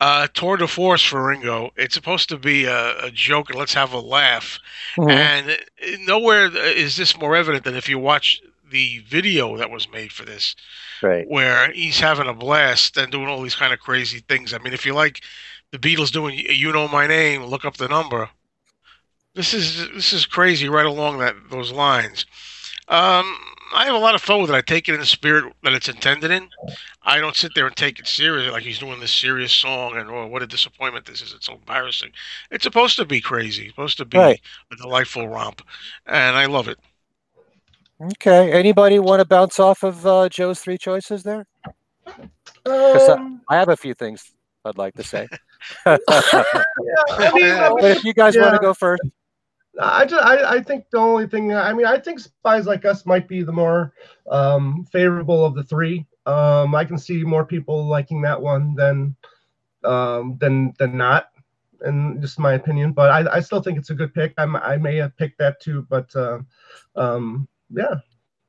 [0.00, 1.70] uh, tour de force for Ringo.
[1.76, 4.58] It's supposed to be a, a joke and let's have a laugh.
[4.96, 5.10] Mhm.
[5.12, 9.88] And uh, nowhere is this more evident than if you watch the video that was
[9.92, 10.56] made for this,
[11.02, 11.24] Right.
[11.28, 14.52] where he's having a blast and doing all these kind of crazy things.
[14.54, 15.22] I mean, if you like
[15.72, 18.28] the Beatles doing "You Know My Name," look up the number.
[19.34, 22.26] This is this is crazy right along that those lines.
[22.88, 23.34] Um,
[23.74, 24.54] I have a lot of fun with it.
[24.54, 26.48] I take it in the spirit that it's intended in.
[27.02, 30.10] I don't sit there and take it seriously like he's doing this serious song and
[30.10, 31.32] oh, what a disappointment this is.
[31.32, 32.12] It's so embarrassing.
[32.50, 33.62] It's supposed to be crazy.
[33.64, 34.40] It's supposed to be Right.
[34.70, 35.62] a delightful romp,
[36.06, 36.78] and I love it.
[38.02, 38.52] Okay.
[38.52, 41.46] Anybody want to bounce off of uh, Joe's three choices there?
[42.64, 44.32] 'Cause, uh, Um, I have a few things
[44.64, 45.28] I'd like to say.
[45.86, 49.02] yeah, I mean, I but if you guys want to go first,
[49.80, 53.06] I just I, I think the only thing I mean I think spies like us
[53.06, 53.92] might be the more
[54.30, 56.06] um, favorable of the three.
[56.26, 59.16] Um, I can see more people liking that one than
[59.84, 61.30] um, than than not,
[61.80, 62.92] and just my opinion.
[62.92, 64.34] But I, I still think it's a good pick.
[64.38, 66.40] I'm, I may have picked that too, but uh,
[66.94, 67.94] um, yeah,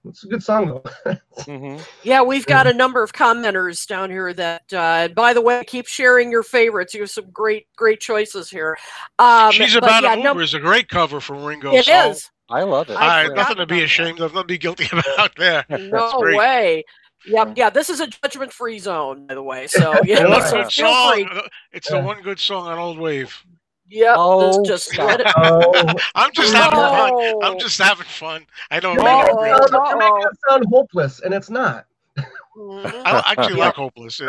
[0.05, 1.15] it's a good song though.
[1.45, 5.63] hmm Yeah, we've got a number of commenters down here that, uh, by the way,
[5.65, 6.93] keep sharing your favorites.
[6.93, 8.77] You have some great, great choices here.
[9.19, 11.73] Um, She's about yeah, a no- is a great cover from Ringo.
[11.73, 12.11] It song.
[12.11, 12.29] is.
[12.49, 12.95] I love it.
[12.95, 15.65] I I, nothing to be ashamed of, nothing to be guilty about there.
[15.69, 16.37] No great.
[16.37, 16.83] way.
[17.25, 19.67] Yep, yeah, this is a judgment-free zone, by the way.
[19.67, 21.13] So, you The so good feel song.
[21.13, 21.41] free.
[21.71, 23.33] It's the one good song on Old Wave.
[23.93, 25.27] Yep, Oh, just, just let it.
[25.37, 27.35] oh, I'm just having fun.
[27.43, 28.45] I'm just having fun.
[28.71, 29.43] I don't you're making, it Uh-oh.
[29.43, 29.67] it real.
[29.67, 31.85] sound, you're making it sound hopeless, and it's not.
[32.15, 34.19] I actually like Hopeless.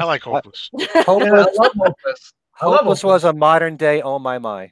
[0.00, 0.70] I like Hopeless.
[0.72, 2.32] Yeah, I Hopeless, love hopeless.
[2.60, 4.70] I love Hopeless was a modern day oh my my.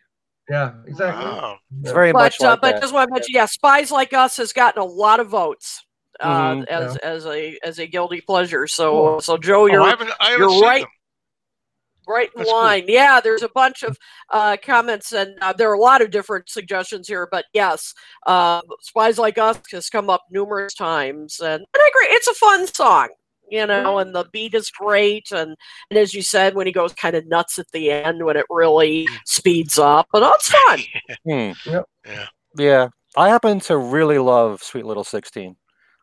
[0.48, 1.24] Yeah, exactly.
[1.24, 1.58] Wow.
[1.82, 2.80] It's very much but uh, like but that.
[2.82, 5.84] just want to mention, yeah, Spies Like Us has gotten a lot of votes
[6.18, 8.66] uh, Mhm, as as a as a guilty pleasure.
[8.66, 10.82] So so Joe, Oh, you're I haven't, I haven't you're right.
[10.82, 10.90] them.
[12.10, 12.60] Right in That's cool.
[12.60, 12.84] line.
[12.86, 13.96] Yeah, there's a bunch of
[14.30, 17.28] uh, comments, and uh, there are a lot of different suggestions here.
[17.30, 17.94] But yes,
[18.26, 22.14] uh, "Spies Like Us" has come up numerous times, and, and I agree.
[22.14, 23.08] It's a fun song,
[23.48, 25.56] you know, and the beat is great, and
[25.90, 28.46] and as you said, when he goes kind of nuts at the end, when it
[28.50, 30.80] really speeds up, but oh, it's fun.
[31.24, 31.70] Hmm.
[31.70, 31.84] Yep.
[32.06, 32.26] Yeah.
[32.56, 32.88] Yeah.
[33.16, 35.56] I happen to really love Sweet Little 16.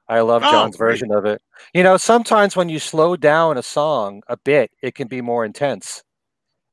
[0.10, 1.02] I love Oh, John's great.
[1.02, 1.42] version of it.
[1.74, 5.44] You know, sometimes when you slow down a song a bit, it can be more
[5.46, 6.04] intense.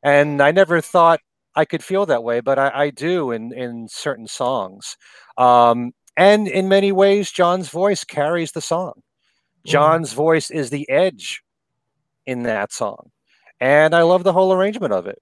[0.02, 1.20] And I never thought
[1.56, 4.96] I could feel that way, but I, I do in, in certain songs.
[5.36, 8.94] Um, and in many ways, John's voice carries the song.
[9.66, 11.42] John's voice is the edge
[12.26, 13.10] in that song.
[13.60, 15.18] And I love the whole arrangement of it.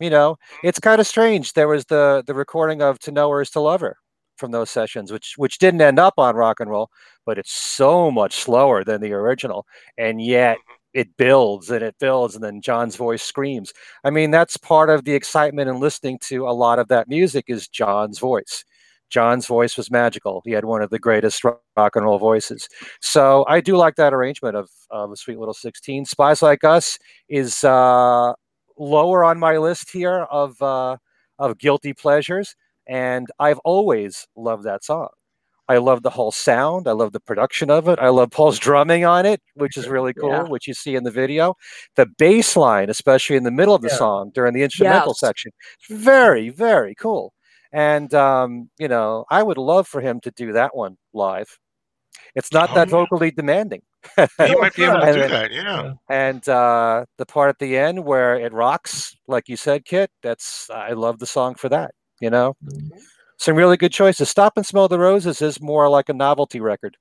[0.00, 1.52] You know, it's kind of strange.
[1.52, 3.96] There was the the recording of To Know Her Is to Love Her
[4.36, 6.90] from those sessions, which which didn't end up on rock and roll,
[7.26, 9.66] but it's so much slower than the original.
[9.98, 10.58] And yet
[10.92, 13.72] it builds and it builds and then john's voice screams.
[14.04, 17.46] I mean that's part of the excitement in listening to a lot of that music
[17.48, 18.64] is john's voice.
[19.10, 20.42] John's voice was magical.
[20.44, 22.68] He had one of the greatest rock and roll voices.
[23.00, 26.98] So i do like that arrangement of, of a sweet little 16 spies like us
[27.28, 28.32] is uh,
[28.78, 30.96] lower on my list here of uh,
[31.38, 32.54] of guilty pleasures
[32.86, 35.08] and i've always loved that song
[35.66, 36.86] I love the whole sound.
[36.86, 37.98] I love the production of it.
[37.98, 40.42] I love Paul's drumming on it, which is really cool, Yeah.
[40.42, 41.54] which you see in the video.
[41.96, 43.96] The bass line, especially in the middle of the Yeah.
[43.96, 45.20] song during the instrumental Yes.
[45.20, 45.52] section,
[45.88, 47.32] very, very cool.
[47.72, 51.58] And um, you know, I would love for him to do that one live.
[52.34, 52.98] It's not Oh, that yeah.
[52.98, 53.80] vocally demanding.
[54.16, 55.50] He might be able to And do then- that.
[55.50, 55.92] Yeah.
[56.10, 60.68] And uh, the part at the end where it rocks, like you said, Kit, that's
[60.68, 61.92] I love the song for that.
[62.24, 62.56] You know,
[63.36, 64.30] some really good choices.
[64.30, 66.96] Stop and Smell the Roses is more like a novelty record.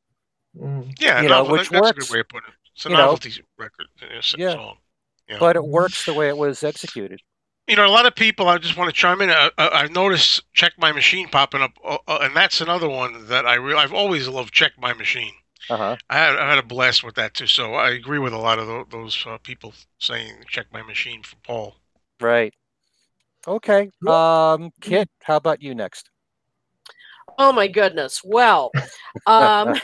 [0.60, 0.94] Mm.
[1.00, 1.22] Yeah.
[1.22, 2.56] You know, which that- that's a works, good way of putting it.
[2.76, 3.02] It's a you know.
[3.06, 3.88] novelty record.
[4.02, 4.52] It's a Yeah.
[4.54, 4.78] song.
[5.30, 5.38] Yeah.
[5.40, 7.22] but it works the way it was executed.
[7.68, 8.50] you know, a lot of people.
[8.50, 9.30] I just want to chime in.
[9.30, 13.28] Uh, uh, I've noticed "Check My Machine" popping up, uh, uh, and that's another one
[13.28, 14.54] that I re- I've always loved.
[14.54, 15.32] "Check My Machine."
[15.70, 15.98] Uh huh.
[16.10, 17.48] I had I had a blast with that too.
[17.48, 21.24] So I agree with a lot of tho- those uh, people saying "Check My Machine"
[21.24, 21.78] for Paul.
[22.20, 22.54] Right.
[23.48, 23.90] Okay.
[24.08, 26.10] Um, Kit, how about you next?
[27.38, 28.22] Oh my goodness.
[28.24, 28.72] Well,
[29.26, 29.76] um,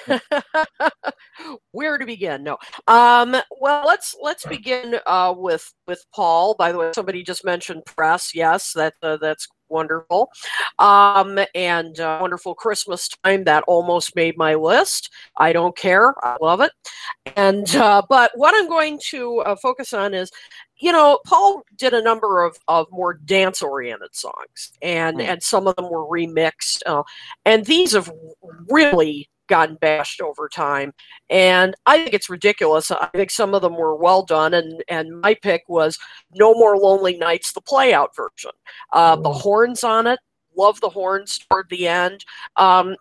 [1.71, 2.43] where to begin?
[2.43, 2.57] No.
[2.87, 6.55] Um, well, let's let's begin uh, with with Paul.
[6.57, 8.35] By the way, somebody just mentioned press.
[8.35, 10.29] Yes, that uh, that's wonderful.
[10.79, 15.09] Um, and uh, wonderful Christmas time that almost made my list.
[15.37, 16.13] I don't care.
[16.23, 16.71] I love it.
[17.35, 20.31] And uh, but what I'm going to uh, focus on is
[20.79, 25.23] you know, Paul did a number of, of more dance oriented songs, and Mm.
[25.29, 27.03] and some of them were remixed, uh,
[27.45, 28.11] and these have
[28.69, 30.93] really gotten bashed over time.
[31.29, 32.91] And I think it's ridiculous.
[32.91, 35.97] I think some of them were well done, and and my pick was
[36.33, 38.51] "No More Lonely Nights," the play out version.
[38.93, 39.41] Uh, the Mm.
[39.41, 40.19] horns on it,
[40.55, 42.23] love the horns toward the end.
[42.55, 42.95] Um,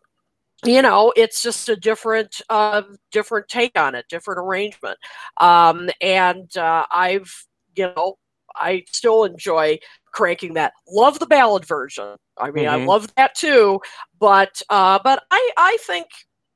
[0.64, 4.98] you know it's just a different uh different take on it different arrangement
[5.40, 7.46] um and uh i've
[7.78, 8.18] you know
[8.56, 9.78] i still enjoy
[10.12, 12.86] cranking that love the ballad version i mean i Mhm.
[12.86, 13.80] love that too
[14.18, 16.06] but uh but i i think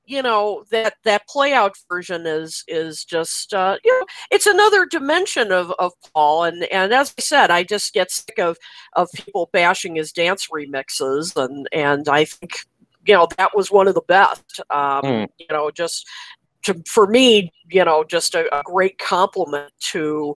[0.05, 4.85] you know that that play out version is is just uh you know it's another
[4.85, 8.57] dimension of of paul and and as i said i just get sick of
[8.95, 12.53] of people bashing his dance remixes and and i think
[13.07, 15.29] you know that was one of the best um Mm.
[15.39, 16.05] you know just
[16.65, 20.35] to, for me you know just a, a great compliment to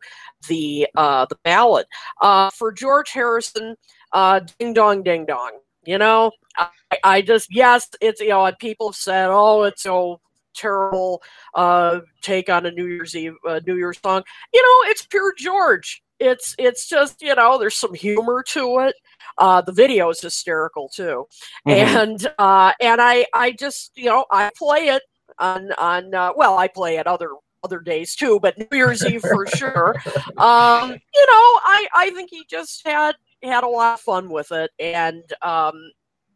[0.48, 1.86] the uh the ballad.
[2.20, 3.76] Uh for george harrison
[4.12, 5.52] uh ding dong ding dong
[5.84, 6.32] you know?
[6.58, 6.68] I,
[7.04, 10.20] I just yes it's you know people have said oh it's so
[10.54, 11.22] terrible
[11.54, 14.22] uh take on a new year's eve uh, new year's song.
[14.54, 16.02] You know it's pure george.
[16.18, 18.94] It's it's just you know there's some humor to it.
[19.38, 21.26] Uh the video is hysterical too.
[21.68, 21.72] Mhm.
[21.76, 25.02] and uh and i i just you know i play it
[25.38, 27.30] on on uh, well i play at other
[27.64, 29.94] other days too but new year's eve for sure
[30.38, 34.50] um you know i i think he just had had a lot of fun with
[34.52, 35.74] it and um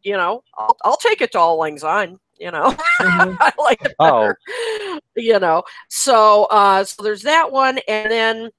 [0.03, 3.37] you know i'll, I'll take it to Auld Lang Syne you know Mhm.
[3.39, 4.33] i like it Oh.
[4.33, 8.49] better, you know so uh so there's that one and then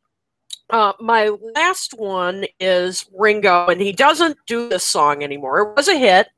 [0.70, 5.58] uh, my last one is Ringo, and he doesn't do this song anymore.
[5.60, 6.28] It was a hit,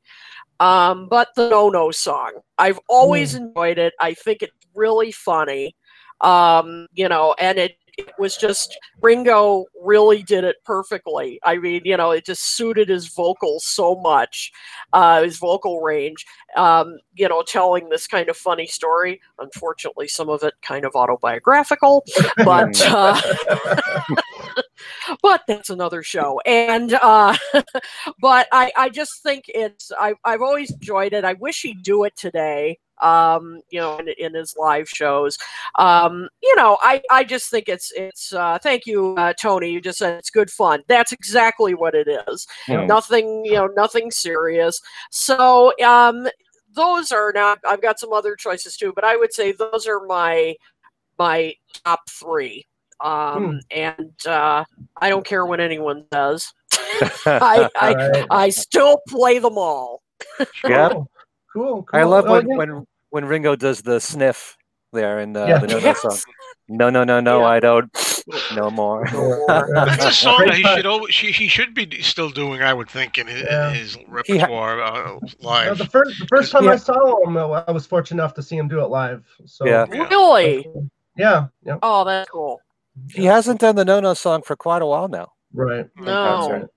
[0.60, 2.32] um, but the No No song.
[2.58, 3.94] I've always enjoyed it.
[4.00, 5.76] I think it's really funny,
[6.20, 11.38] um, you know, and it, it was just Ringo really did it perfectly.
[11.44, 14.50] I mean, you know, it just suited his vocals so much,
[14.92, 16.24] uh, his vocal range.
[16.56, 19.20] Um, you know, telling this kind of funny story.
[19.38, 22.04] Unfortunately, some of it kind of autobiographical,
[22.38, 22.80] but.
[22.82, 23.20] Uh,
[25.22, 27.36] but that's another show and uh
[28.20, 31.24] but i i just think it's I, i've always enjoyed it.
[31.24, 35.36] I wish he'd do it today um you know in, in his live shows.
[35.76, 39.80] Um you know i i just think it's it's uh thank you uh tony you
[39.80, 40.82] just said it's good fun.
[40.88, 42.46] That's exactly what it is.
[42.66, 42.86] Hmm.
[42.86, 44.80] nothing you know nothing serious.
[45.10, 46.28] So um
[46.74, 47.56] those are now.
[47.68, 50.54] i've got some other choices too but i would say those are my
[51.18, 51.54] my
[51.84, 52.66] top three
[53.00, 54.64] um and uh
[55.00, 56.52] i don't care what anyone does
[57.26, 58.26] I, I Alright.
[58.30, 60.02] i still play them all
[60.66, 60.88] yeah.
[60.90, 61.10] Cool.
[61.52, 61.82] Cool.
[61.82, 61.86] cool.
[61.92, 62.56] I love Oh, when, yeah.
[62.56, 64.56] when when Ringo does the sniff
[64.92, 65.58] there in uh, Yeah.
[65.58, 66.18] the No No song.
[66.68, 67.46] No, no, no, no, Yeah.
[67.46, 67.90] I don't.
[68.56, 69.04] No more.
[69.48, 72.62] That's a song that he should always, he, he should be still doing.
[72.62, 73.68] I would think in his, Yeah.
[73.68, 75.78] in his repertoire uh, Uh, live.
[75.78, 76.72] the first the first time Yeah.
[76.72, 79.24] I saw him, uh, I was fortunate enough to see him do it live.
[79.46, 79.86] So Yeah.
[79.92, 80.08] Yeah.
[80.08, 80.66] really
[81.16, 81.76] Yeah, yeah.
[81.82, 82.60] oh that's cool
[83.10, 85.32] He hasn't done the No No song for quite a while now.
[85.52, 85.88] Right.
[85.96, 86.68] No.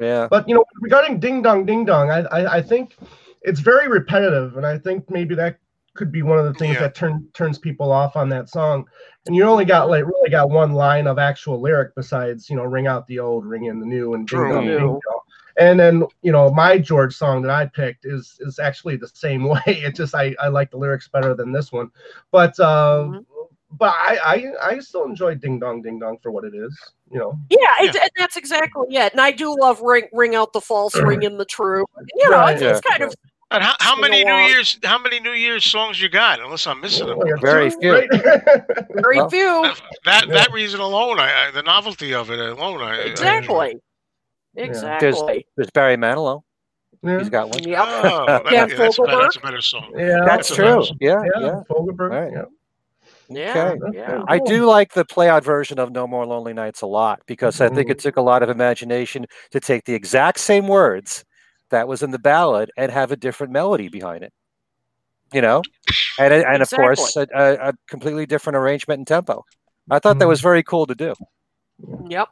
[0.00, 0.28] Yeah.
[0.30, 2.96] But you know, regarding Ding Dong Ding Dong, I, I I think
[3.42, 5.58] it's very repetitive, and I think maybe that
[5.94, 6.80] could be one of the things Yeah.
[6.82, 8.84] that turn turns people off on that song.
[9.26, 12.64] And you only got like really got one line of actual lyric besides you know
[12.64, 15.00] ring out the old, ring in the new, and ding dong ding dong.
[15.56, 19.44] And then you know my George song that I picked is is actually the same
[19.48, 19.62] way.
[19.66, 21.90] It just I I like the lyrics better than this one,
[22.32, 23.24] but uh, Mhm.
[23.78, 24.18] But I,
[24.62, 26.76] I I still enjoy Ding Dong Ding Dong for what it is.
[27.10, 27.38] You know.
[27.50, 29.12] Yeah, it, and that's exactly it.
[29.12, 31.84] And I do love ring ring out the false, ring in the true.
[32.16, 33.14] You know, Right, it's, it's kind of
[33.50, 34.32] And how, how many New.
[34.34, 36.40] Year's how many New Year's songs you got?
[36.40, 37.18] Unless I'm missing them.
[37.18, 37.92] Only a Very few.
[37.92, 38.08] right?
[38.90, 39.70] very Well, few.
[40.04, 43.10] That that reason alone, I, I the novelty of it alone, I I enjoy.
[43.12, 43.76] Exactly.
[44.54, 45.46] There's, Exactly.
[45.56, 46.42] there's Barry Manilow.
[47.02, 47.18] yeah.
[47.18, 47.62] He's got one.
[47.62, 47.78] Yep.
[47.86, 49.92] Oh, that- yeah, that's, a better, that's a better song.
[49.96, 50.76] Yeah, That's a true.
[50.76, 51.60] nice- Yeah, Yeah, yeah.
[51.68, 52.10] Fogelberg.
[52.10, 52.32] Right.
[52.32, 52.44] Yeah.
[53.28, 53.74] Yeah.
[53.82, 53.98] Okay.
[53.98, 54.22] Yeah.
[54.28, 57.60] I do like the play out version of No More Lonely Nights a lot because
[57.60, 57.76] I Mm-hmm.
[57.76, 61.24] think it took a lot of imagination to take the exact same words
[61.70, 64.32] that was in the ballad and have a different melody behind it.
[65.32, 65.62] You know,
[66.18, 69.42] and and of course a, a, a completely different arrangement and tempo.
[69.90, 71.14] I thought that was very cool to do.
[72.08, 72.28] Yep.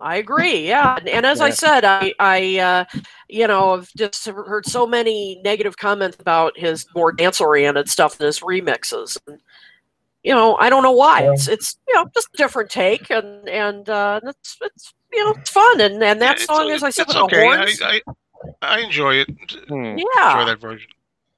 [0.00, 0.66] I agree.
[0.66, 0.96] Yeah.
[0.96, 2.84] And, and as I said, I, I, uh,
[3.28, 8.16] you know, I've just heard so many negative comments about his more dance oriented stuff
[8.16, 9.18] than his remixes.
[9.26, 9.38] And,
[10.26, 11.22] you know, I don't know why.
[11.22, 11.32] Yeah.
[11.32, 15.30] It's, it's, you know, just a different take and, and, uh, it's, it's, you know,
[15.38, 15.80] it's fun.
[15.80, 17.48] And, and that Yeah, song, as I said, it's with okay.
[17.48, 17.80] the horns.
[17.80, 18.02] I,
[18.60, 19.28] I, I enjoy it.
[19.68, 19.84] Hmm.
[19.84, 20.90] Enjoy that version.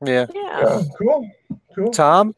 [0.04, 0.24] Yeah.
[0.34, 0.60] Yeah.
[0.60, 1.30] Yeah, cool.
[1.74, 1.90] Cool.
[1.92, 2.34] Tom,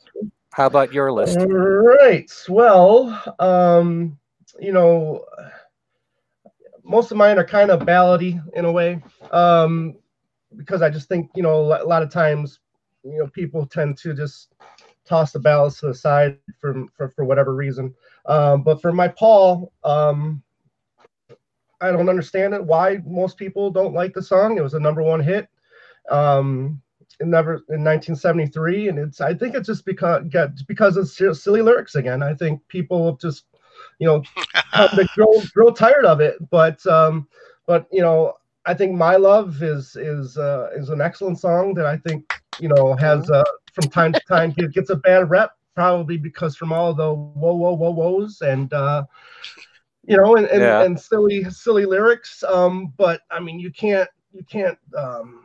[0.53, 1.39] how about your list?
[1.39, 2.29] All right.
[2.49, 4.19] Well, um,
[4.59, 5.25] you know,
[6.83, 9.97] most of mine are kind of ballady in a way, um,
[10.57, 12.59] because I just think you know a lot of times,
[13.05, 14.53] you know, people tend to just
[15.11, 17.95] toss the ballads to the side for for, for whatever reason.
[18.27, 20.43] Um, but for my Paul, um,
[21.81, 22.65] I don't understand it.
[22.65, 24.57] Why most people don't like the song?
[24.57, 25.49] It was a number one hit.
[26.11, 26.81] Um,
[27.21, 31.35] it never in 1973 and it's i think it's just because got because of si-
[31.35, 33.45] silly lyrics again i think people have just
[33.99, 34.23] you know
[34.73, 37.29] come to grow, grow tired of it but um
[37.67, 38.33] but you know
[38.65, 42.69] i think my love is is uh is an excellent song that i think you
[42.69, 46.73] know has uh from time to time get, gets a bad rep probably because from
[46.73, 49.05] all the whoa whoa whoa whoas and uh
[50.05, 50.83] you know and and, Yeah.
[50.83, 55.45] and silly silly lyrics um but i mean you can't you can't um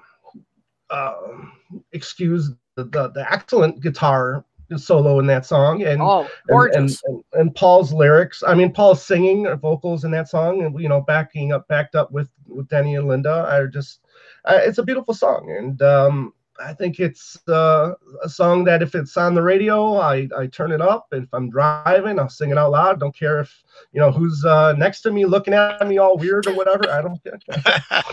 [0.90, 1.52] um
[1.94, 4.44] excuse the, the, the excellent guitar
[4.78, 7.04] solo in that song and Oh, and, gorgeous.
[7.04, 8.44] and, and, and Paul's lyrics.
[8.46, 11.96] I mean, Paul's singing or vocals in that song, and you know, backing up, backed
[11.96, 13.48] up with with Denny and Linda.
[13.48, 14.00] I just,
[14.46, 17.94] uh, it's a beautiful song, and um, I think it's uh,
[18.24, 21.08] a song that if it's on the radio, I I turn it up.
[21.12, 23.00] If I'm driving, I'll sing it out loud.
[23.00, 26.48] Don't care if you know who's uh, next to me looking at me all weird
[26.48, 26.90] or whatever.
[26.90, 27.40] I don't care.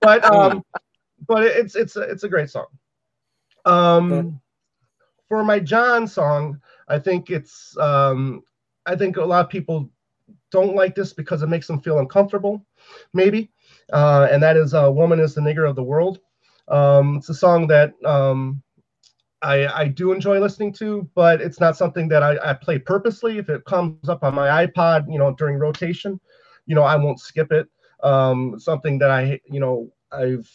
[0.00, 0.62] but um,
[1.26, 2.66] but it's it's a, it's a great song.
[3.64, 4.40] Um,
[5.28, 8.42] for my John song, I think it's um,
[8.84, 9.90] I think a lot of people
[10.50, 12.64] don't like this because it makes them feel uncomfortable,
[13.12, 13.50] maybe,
[13.92, 16.20] uh, and that is uh, "Woman is the Nigger of the World."
[16.68, 18.62] Um, it's a song that um,
[19.42, 23.38] I, I do enjoy listening to, but it's not something that I, I play purposely.
[23.38, 26.04] If it comes up on my iPod, you know, during rotation,
[26.54, 27.66] you know, I won't skip it.
[28.02, 30.48] Um, something that I, you know, I've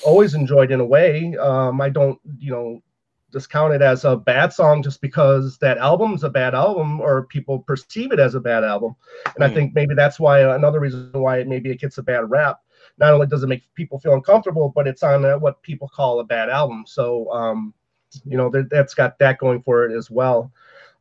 [0.00, 1.36] always enjoyed in a way.
[1.40, 2.80] Um, I don't, you know,
[3.32, 7.60] discount it as a bad song just because that album's a bad album or people
[7.60, 8.94] perceive it as a bad album.
[9.36, 9.54] And I Hmm.
[9.54, 12.58] think maybe that's why another reason why it, maybe it gets a bad rap.
[13.00, 16.20] Not only does it make people feel uncomfortable, but it's on uh what people call
[16.20, 16.84] a bad album.
[16.86, 17.74] So, um,
[18.24, 20.52] you know, that, that's got that going for it as well.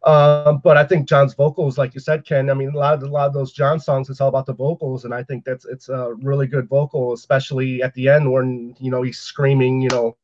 [0.03, 2.49] Um, but I think John's vocals, like you said, Ken.
[2.49, 4.53] I mean, a lot of a lot of those John songs, it's all about the
[4.53, 8.75] vocals, and I think that's it's a really good vocal, especially at the end when
[8.79, 10.15] you know he's screaming, you know,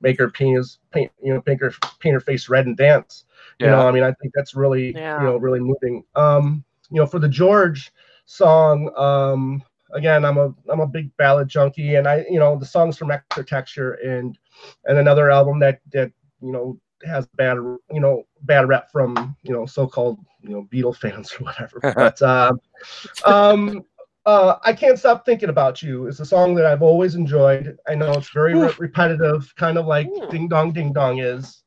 [0.00, 3.24] make her paint his paint, you know, paint her paint her face red and dance.
[3.60, 5.18] You know, I mean, I think that's really Yeah.
[5.20, 6.04] you know really moving.
[6.16, 7.92] Um, you know, for the George
[8.26, 9.62] song, um,
[9.92, 13.10] again, I'm a I'm a big ballad junkie, and I you know the songs from
[13.10, 14.38] Extra Texture and
[14.84, 19.52] and another album that that you know has bad you know bad rep from you
[19.52, 21.78] know so-called you know Beatle fans or whatever.
[21.94, 22.52] but uh,
[23.24, 23.84] um,
[24.26, 26.06] uh, I can't stop thinking about you.
[26.06, 27.76] It's a song that I've always enjoyed.
[27.88, 30.28] I know it's very re- repetitive, kind of like Ooh.
[30.30, 31.62] Ding Dong Ding Dong is,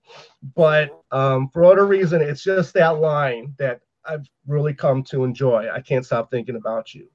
[0.55, 5.69] but um, for whatever reason, it's just that line that I've really come to enjoy.
[5.73, 7.07] I can't stop thinking about you.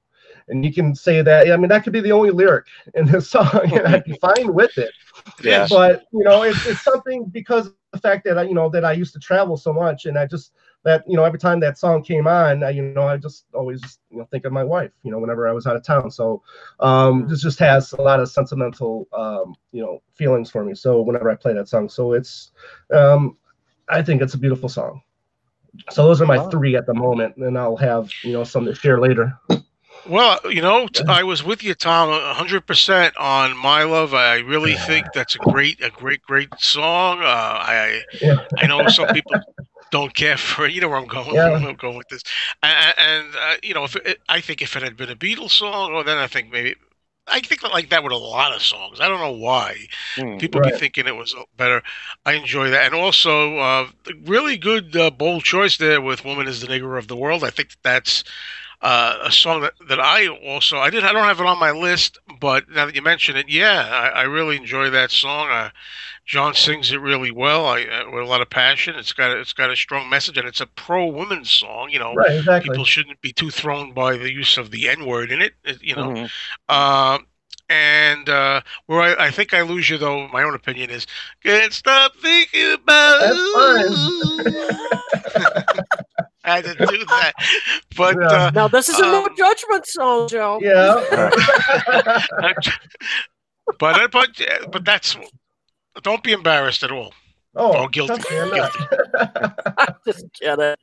[0.49, 1.51] And you can say that.
[1.51, 4.53] I mean, that could be the only lyric in this song, and I'd be fine
[4.53, 4.95] with it
[5.43, 5.67] Yeah.
[5.69, 8.85] but you know it's, it's something because of the fact that I, you know, that
[8.85, 11.77] I used to travel so much, and I just that you know every time that
[11.77, 14.91] song came on, I, you know, I just always you know think of my wife,
[15.03, 16.09] you know, whenever I was out of town.
[16.11, 16.41] So
[16.79, 20.73] um, this just has a lot of sentimental, um, you know, feelings for me.
[20.75, 22.51] So whenever I play that song, so it's,
[22.93, 23.37] um,
[23.89, 25.01] I think it's a beautiful song.
[25.89, 26.49] So those are my Wow.
[26.49, 29.33] three at the moment, and I'll have you know some to share later.
[30.05, 34.13] Well, you know, t- I was with you, Tom, a hundred percent on "My Love."
[34.13, 37.19] I really think that's a great, a great, great song.
[37.21, 38.37] Uh, I, Yeah.
[38.57, 39.37] I know some people
[39.91, 40.73] don't care for it.
[40.73, 41.35] You know where I'm going.
[41.35, 41.51] Yeah.
[41.53, 42.23] I'm going with this,
[42.63, 45.51] and, and uh, you know, if it, I think if it had been a Beatles
[45.51, 46.75] song, well, then I think maybe.
[47.27, 48.99] I think like that with a lot of songs.
[48.99, 50.37] I don't know why Hmm.
[50.37, 51.81] people be thinking it was better.
[52.25, 53.87] I enjoy that, and also uh,
[54.25, 57.51] really good uh, bold choice there with "Woman Is the Nigger of the World." I
[57.51, 58.23] think that's
[58.81, 61.71] uh, a song that, that I also I did I don't have it on my
[61.71, 65.49] list, but now that you mention it, yeah, I, I really enjoy that song.
[65.49, 65.69] Uh,
[66.25, 68.95] John sings it really well, I, uh, with a lot of passion.
[68.95, 71.89] It's got it's got a strong message, and it's a pro women's song.
[71.89, 72.69] You know, Right, exactly.
[72.69, 75.53] people shouldn't be too thrown by the use of the N word in it.
[75.63, 76.29] it- You know, Mhm.
[76.73, 77.25] um,
[77.67, 81.05] and uh, where I, I think I lose you, though, my own opinion is
[81.43, 83.19] can't stop thinking about.
[83.21, 83.85] That's fine.
[85.25, 85.78] I
[86.57, 87.33] had to do that,
[87.95, 88.27] but Yeah.
[88.27, 90.59] uh, Now this is a no Um, judgment song, Joe.
[90.61, 91.29] yeah.
[93.79, 94.41] but but
[94.71, 95.17] but that's
[96.03, 97.13] don't be embarrassed at all.
[97.55, 98.59] oh, Oh, guilty, trust me,
[99.77, 100.79] I'm just get it.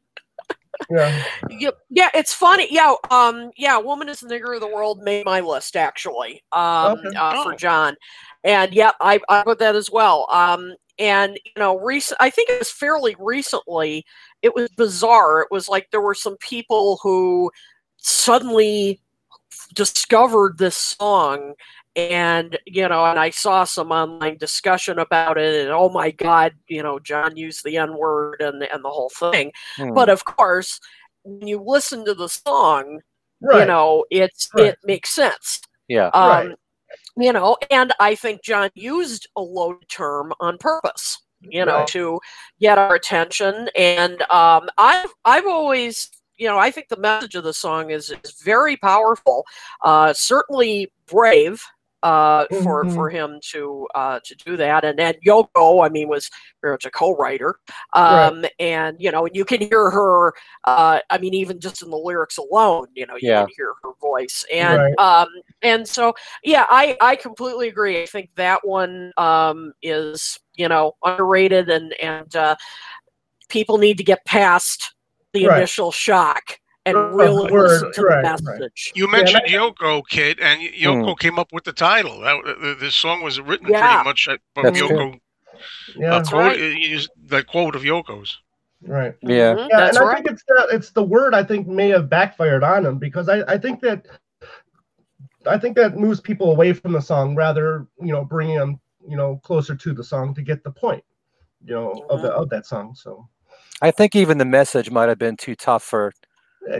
[0.91, 1.25] yeah.
[1.49, 2.69] Yeah, yeah, it's funny.
[2.71, 6.99] Yeah, um, yeah, "Woman Is the Nigger of the World" made my list actually, um,
[6.99, 7.17] Okay.
[7.17, 7.57] uh, for Oh.
[7.57, 7.97] John,
[8.45, 10.27] and yeah, I I put that as well.
[10.31, 14.05] Um, and you know, recent, I think it was fairly recently.
[14.47, 15.41] It was bizarre.
[15.43, 17.51] It was like there were some people who
[17.97, 19.01] suddenly
[19.75, 21.55] discovered this song
[21.97, 26.53] and you know and i saw some online discussion about it and oh my god
[26.69, 29.93] you know john used the n word and and the whole thing Hmm.
[29.95, 30.79] but of course
[31.25, 33.01] when you listen to the song
[33.41, 33.61] Right.
[33.61, 34.67] you know it's Right.
[34.67, 36.09] it makes sense yeah.
[36.13, 36.57] um Right.
[37.17, 41.87] you know and i think john used a loaded term on purpose you know Right.
[41.89, 42.21] to
[42.61, 47.45] get our attention and um i've i've always you know i think the message of
[47.45, 49.45] the song is is very powerful
[49.85, 51.63] uh certainly brave
[52.07, 52.95] uh for Mhm.
[52.95, 56.31] for him to uh to do that and then yoko i mean was
[56.63, 57.57] very much a co-writer
[57.95, 60.33] um and you know and you can hear her
[60.67, 63.45] uh i mean even just in the lyrics alone you know you Yeah.
[63.45, 64.99] can hear her voice and Right.
[64.99, 65.29] um
[65.63, 70.93] and so yeah i i completely agree i think that one um is you know
[71.05, 72.55] underrated and and uh
[73.49, 74.95] people need to get past
[75.33, 75.59] the Right.
[75.59, 77.13] initial shock and Right.
[77.27, 78.59] really Word, listen to right, the right.
[78.61, 82.21] message You mentioned Yoko, Kit, and y- Yoko came up with the title.
[82.21, 83.81] That the, the song was written Yeah.
[83.97, 85.21] pretty much uh, from That's Yoko.
[85.97, 86.07] Yeah.
[86.09, 86.61] uh, That's quote, right.
[86.61, 88.39] uh, you used the quote of Yoko's.
[88.83, 89.15] Right.
[89.23, 89.55] Yeah.
[89.55, 91.89] Mhm, Yeah, that's and I right think it's the, it's the word I think may
[91.89, 94.07] have backfired on him because I, I think that
[95.47, 98.79] I think that moves people away from the song rather you know bringing them
[99.09, 101.03] you know closer to the song to get the point
[101.65, 102.95] you know of the of that song.
[102.95, 103.29] So
[103.81, 106.15] I think even the message might have been too tough for it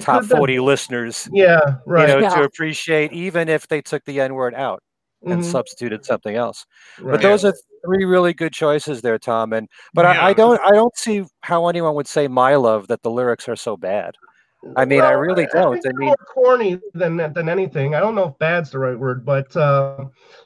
[0.01, 1.61] top could've 40 listeners, Yeah.
[1.87, 2.09] Right.
[2.09, 4.83] you know, to appreciate, even if they took the N word out
[5.25, 6.67] and Mhm, substituted something else.
[7.01, 7.13] right.
[7.13, 9.53] But those are three really good choices there, Tom.
[9.53, 13.03] And but I, I don't I don't see how anyone would say my love that
[13.03, 14.15] the lyrics are so bad.
[14.77, 15.77] I mean, I really don't.
[15.77, 17.95] I they're mean- more corny than than anything.
[17.95, 19.97] I don't know if bad's the right word, but uh,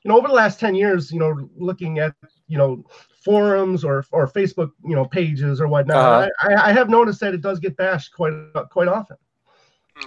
[0.03, 2.15] you know, over the last ten years, you know, looking at
[2.47, 2.85] you know
[3.25, 6.29] forums or or Facebook, you know, pages or whatnot, Uh-huh.
[6.41, 8.33] I, I, I have noticed that it does get bashed quite
[8.71, 9.17] quite often.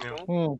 [0.02, 0.16] Yeah.
[0.26, 0.54] Hmm.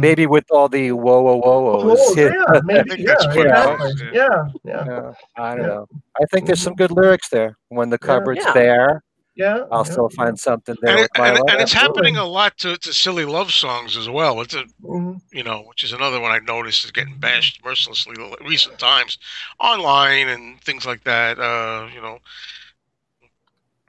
[0.00, 2.16] Maybe with all the whoa whoa whoa Oh, whoas.
[2.22, 4.08] yeah, maybe, yeah, that's what it exactly.
[4.12, 5.66] yeah, yeah, Yeah, I don't Yeah.
[5.68, 5.86] know.
[6.20, 7.56] I think there's some good lyrics there.
[7.68, 8.08] When the Yeah.
[8.08, 8.52] cupboard's Yeah.
[8.52, 9.02] bare,
[9.34, 9.64] yeah.
[9.70, 9.90] I'll yeah.
[9.92, 12.76] still find something there And, with it, my and, and it's happening a lot to,
[12.78, 14.40] to silly love songs as well.
[14.40, 15.20] It's a Mhm.
[15.32, 18.16] you know, which is another one I noticed is getting bashed mercilessly
[18.46, 19.18] recent times,
[19.60, 21.38] online and things like that.
[21.38, 22.18] Uh, you know,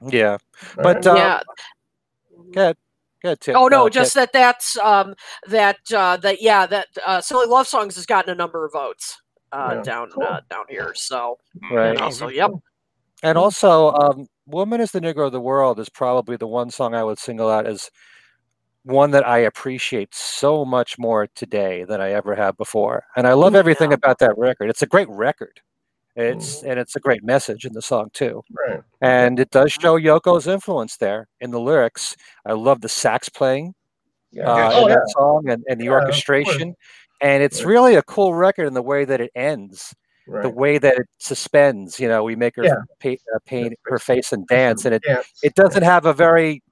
[0.08, 0.38] Yeah,
[0.80, 1.06] but right.
[1.06, 1.40] uh, yeah
[2.52, 2.76] good, good
[3.22, 3.56] tip.
[3.56, 5.14] oh no uh, just that that's um
[5.48, 9.20] that uh that yeah that uh silly love songs has gotten a number of votes
[9.52, 9.82] uh Yeah.
[9.82, 10.24] down Cool.
[10.24, 11.38] uh, down here so
[11.70, 11.96] Right.
[12.00, 12.52] Oh, so yep
[13.22, 16.94] And also, um, "Woman is the Negro of the World" is probably the one song
[16.94, 17.90] I would single out as
[18.84, 23.04] one that I appreciate so much more today than I ever have before.
[23.16, 23.96] And I love everything Yeah.
[23.96, 24.70] about that record.
[24.70, 25.60] It's a great record.
[26.16, 28.42] It's and it's a great message in the song too.
[28.66, 28.80] right.
[29.00, 32.16] And it does show Yoko's influence there in the lyrics.
[32.44, 33.74] I love the sax playing
[34.32, 34.50] Yeah.
[34.50, 34.94] uh, oh in yeah.
[34.96, 36.74] that song and, and the Yeah, orchestration.
[37.22, 37.66] And it's Yeah.
[37.68, 39.94] really a cool record in the way that it ends.
[40.26, 40.42] right.
[40.42, 41.98] the way that it suspends.
[41.98, 42.76] You know, we make her Yeah.
[43.00, 45.02] paint, uh, paint her face and dance, and it
[45.42, 46.62] it doesn't have a very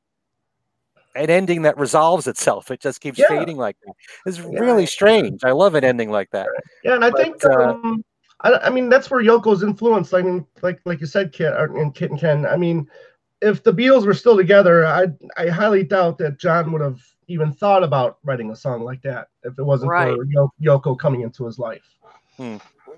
[1.16, 2.70] an ending that resolves itself.
[2.70, 3.26] It just keeps Yeah.
[3.28, 3.95] fading like that.
[4.26, 4.61] It's Yeah.
[4.61, 5.43] really strange.
[5.43, 6.47] I love an ending like that.
[6.84, 8.05] Yeah, and I But, think uh, um,
[8.41, 10.12] I, I mean that's where Yoko's influence.
[10.12, 12.47] I mean, like like you said, Kit uh, and Kit and Ken.
[12.47, 12.89] I mean,
[13.43, 17.53] if the Beatles were still together, I I highly doubt that John would have even
[17.53, 20.16] thought about writing a song like that if it wasn't Right.
[20.16, 21.84] for Yo- Yoko coming into his life.
[22.36, 22.57] Hmm.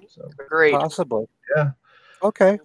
[0.09, 0.72] So, Agreed.
[0.72, 1.26] Possibly.
[1.57, 1.70] Yeah.
[2.22, 2.59] Okay.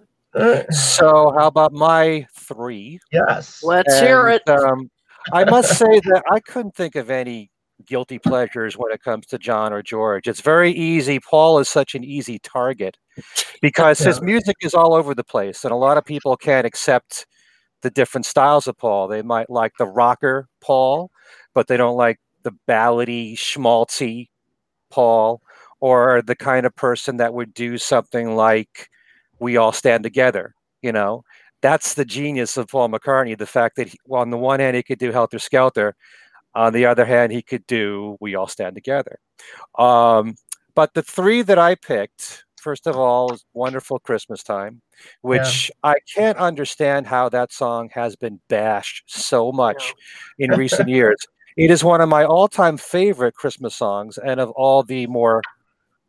[0.70, 3.00] So how about my three?
[3.12, 3.64] yes.
[3.64, 4.48] Let's hear it.
[4.50, 4.92] Um,
[5.32, 7.50] I must say that I couldn't think of any
[7.86, 10.28] guilty pleasures when it comes to John or George.
[10.28, 11.20] It's very easy.
[11.20, 12.98] Paul is such an easy target
[13.62, 17.26] because his music is all over the place, and a lot of people can't accept
[17.82, 19.08] the different styles of Paul.
[19.08, 21.12] They might like the rocker Paul,
[21.54, 24.30] but they don't like the ballady, schmaltzy
[24.90, 25.42] Paul,
[25.80, 28.90] or the kind of person that would do something like
[29.40, 31.24] "We All Stand Together." You know,
[31.62, 33.38] that's the genius of Paul McCartney.
[33.38, 35.96] The fact that he, well, on the one hand he could do Helter Skelter,
[36.56, 39.20] on the other hand he could do We All Stand Together.
[39.78, 40.36] Um,
[40.74, 44.82] but the three that I picked, first of all, is Wonderful Christmas Time,
[45.22, 49.94] which I can't understand how that song has been bashed so much
[50.40, 51.18] in recent years.
[51.58, 55.42] It is one of my all-time favorite Christmas songs, and of all the more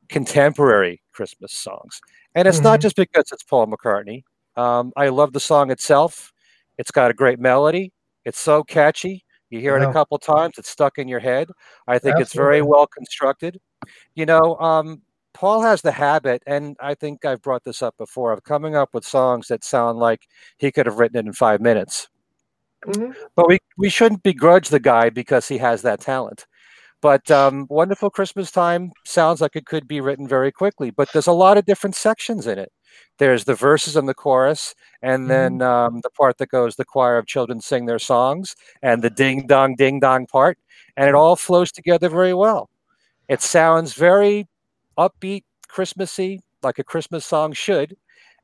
[0.09, 2.01] contemporary Christmas songs.
[2.35, 2.83] And it's not Mhm.
[2.83, 4.23] just because it's Paul McCartney.
[4.57, 6.33] Um, I love the song itself.
[6.79, 7.93] It's got a great melody.
[8.25, 9.25] It's so catchy.
[9.51, 10.59] You hear it a couple times.
[10.59, 11.49] It's stuck in your head.
[11.87, 13.61] I think it's very well constructed.
[14.15, 15.03] You know, um,
[15.35, 18.95] Paul has the habit, and I think I've brought this up before, of coming up
[18.95, 20.23] with songs that sound like
[20.57, 22.09] he could have written it in five minutes.
[22.87, 23.15] Mhm.
[23.35, 26.47] But we, we shouldn't begrudge the guy because he has that talent.
[27.03, 31.27] But um, Wonderful Christmas Time sounds like it could be written very quickly, but there's
[31.27, 32.73] a lot of different sections in it.
[33.19, 37.17] There's the verses and the chorus, and then um, the part that goes, the choir
[37.17, 40.59] of children sing their songs, and the ding dong, ding dong part,
[40.97, 42.69] and it all flows together very well.
[43.29, 44.47] It sounds very
[44.99, 47.97] upbeat, Christmassy, like a Christmas song should,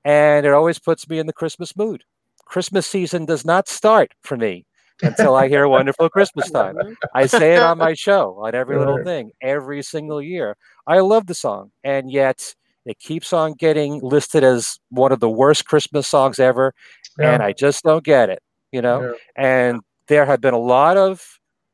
[0.05, 2.05] and it always puts me in the Christmas mood.
[2.45, 4.66] Christmas season does not start for me
[5.03, 6.76] until I hear Wonderful Christmas Time.
[7.14, 10.57] I say it on my show, on every little thing, every single year.
[10.86, 12.55] I love the song, and yet
[12.85, 16.74] it keeps on getting listed as one of the worst Christmas songs ever,
[17.18, 18.41] and I just don't get it,
[18.72, 19.03] you know?
[19.03, 19.12] Yeah.
[19.37, 21.22] And there have been a lot of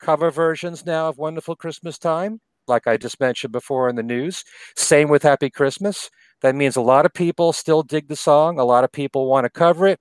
[0.00, 4.44] cover versions now of Wonderful Christmas Time, like I just mentioned before in the news.
[4.76, 6.10] Same with Happy Christmas.
[6.42, 8.58] That means a lot of people still dig the song.
[8.58, 9.98] A lot of people want to cover it.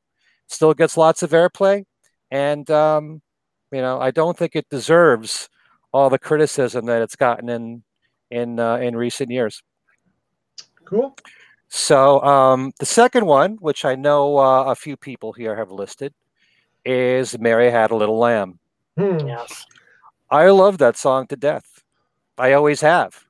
[0.47, 1.83] Still gets lots of airplay,
[2.31, 3.21] and um,
[3.71, 5.49] you know I don't think it deserves
[5.91, 7.83] all the criticism that it's gotten in
[8.31, 9.61] in uh, in recent years.
[10.87, 11.15] Cool.
[11.67, 16.13] So um, the second one, which I know uh, a few people here have listed,
[16.85, 18.59] is "Mary Had a Little Lamb."
[18.97, 19.27] Hmm.
[19.27, 19.65] Yes.
[20.29, 21.83] I love that song to death.
[22.37, 23.23] I always have.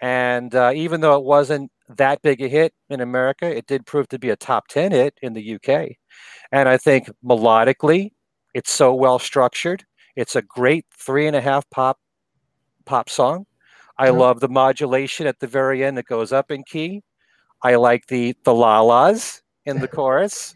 [0.00, 4.08] And uh, even though it wasn't that big a hit in America, it did prove
[4.08, 5.96] to be a top 10 hit in the UK.
[6.52, 8.12] And I think melodically,
[8.54, 9.84] it's so well structured.
[10.16, 11.98] It's a great three and a half pop
[12.84, 13.46] pop song.
[14.00, 14.12] I Yeah.
[14.24, 17.02] love the modulation at the very end that goes up in key.
[17.62, 20.54] I like the the la-las in the chorus.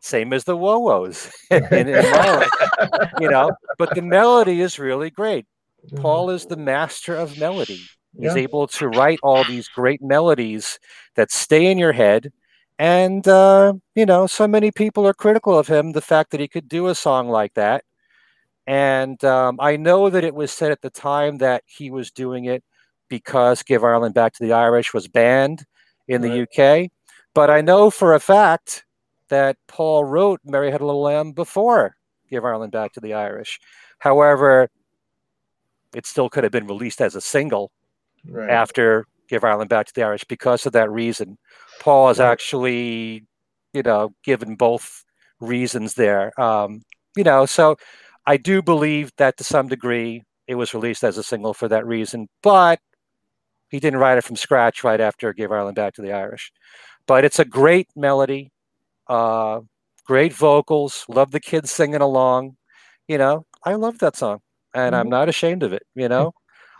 [0.00, 1.88] Same as the whoa-whoas in, in
[3.20, 3.52] you know.
[3.78, 5.46] But the melody is really great.
[5.96, 7.80] Paul is the master of melody.
[8.18, 8.42] He's Yeah.
[8.42, 10.78] able to write all these great melodies
[11.16, 12.32] that stay in your head.
[12.78, 16.48] And, uh, you know, so many people are critical of him, the fact that he
[16.48, 17.84] could do a song like that.
[18.66, 22.46] And um, I know that it was said at the time that he was doing
[22.46, 22.64] it
[23.08, 25.64] because Give Ireland Back to the Irish was banned
[26.08, 26.90] in the UK.
[27.34, 28.84] But I know for a fact
[29.28, 31.96] that Paul wrote Mary Had a Little Lamb before
[32.28, 33.60] Give Ireland Back to the Irish.
[33.98, 34.68] However,
[35.94, 37.70] it still could have been released as a single
[38.28, 38.50] Right.
[38.50, 41.38] after Give Ireland Back to the Irish because of that reason.
[41.80, 42.30] Paul has Right.
[42.30, 43.24] actually,
[43.72, 45.04] you know, given both
[45.40, 46.38] reasons there.
[46.40, 46.82] Um,
[47.16, 47.76] you know, so
[48.26, 51.86] I do believe that to some degree it was released as a single for that
[51.86, 52.80] reason, but
[53.70, 56.52] he didn't write it from scratch right after Give Ireland Back to the Irish.
[57.06, 58.50] But it's a great melody,
[59.08, 59.60] uh,
[60.06, 62.56] great vocals, love the kids singing along.
[63.08, 64.40] You know, I love that song
[64.74, 65.10] and I'm Mhm.
[65.10, 66.32] not ashamed of it, you know?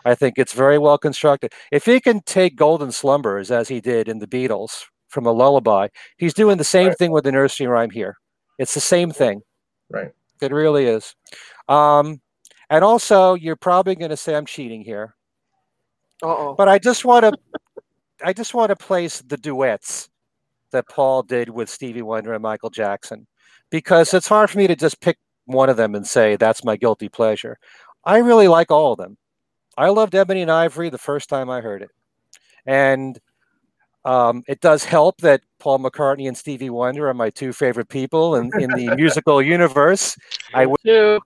[0.05, 1.53] I think it's very well constructed.
[1.73, 5.89] If he can take Golden Slumbers as he did in the Beatles from a lullaby,
[6.17, 8.17] he's doing the same thing with the nursery rhyme here.
[8.59, 9.43] It's the same thing.
[9.91, 10.13] Right.
[10.41, 11.15] It really is.
[11.69, 12.21] Um,
[12.71, 15.15] and also, you're probably going to say I'm cheating here,
[16.23, 16.55] oh.
[16.55, 17.39] but I just want to
[18.25, 20.09] I just want to place the duets
[20.73, 23.27] that Paul did with Stevie Wonder and Michael Jackson
[23.71, 26.77] because it's hard for me to just pick one of them and say that's my
[26.77, 27.59] guilty pleasure.
[28.05, 29.17] I really like all of them.
[29.77, 31.91] I loved Ebony and Ivory the first time I heard it.
[32.65, 33.19] And
[34.05, 38.37] um, it does help that Paul McCartney and Stevie Wonder are my two favorite people
[38.37, 40.17] in, in the musical universe.
[40.55, 40.79] I would.
[40.87, 41.19] Two.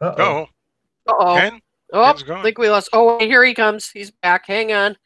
[0.00, 0.48] Uh-oh.
[1.06, 1.50] Uh-oh.
[1.92, 2.88] Oh, I think we lost.
[2.92, 3.88] Oh, here he comes.
[3.90, 4.48] He's back.
[4.48, 4.96] Hang on.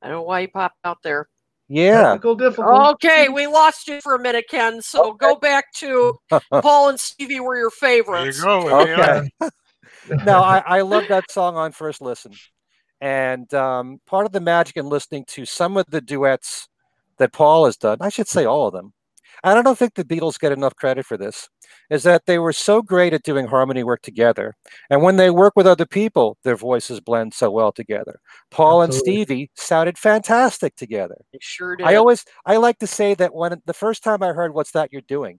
[0.00, 1.28] I don't know why he popped out there.
[1.68, 2.04] Yeah.
[2.04, 2.88] Technical difficulty.
[2.94, 4.80] Okay, we lost you for a minute, Ken.
[4.80, 6.14] So go back to
[6.50, 8.42] Paul and Stevie were your favorites.
[8.42, 8.80] There you are.
[8.80, 9.28] Okay.
[10.24, 12.32] no, I, I love that song on first listen.
[13.02, 16.66] And um, part of the magic in listening to some of the duets
[17.18, 18.92] that Paul has done, I should say all of them,
[19.42, 21.48] and I don't think the Beatles get enough credit for this,
[21.90, 24.54] is that they were so great at doing harmony work together.
[24.88, 28.20] And when they work with other people, their voices blend so well together.
[28.50, 29.16] Paul Absolutely.
[29.16, 31.16] and Stevie sounded fantastic together.
[31.32, 31.86] They sure did.
[31.86, 34.92] I always I like to say that when the first time I heard "What's That
[34.92, 35.38] You're Doing,"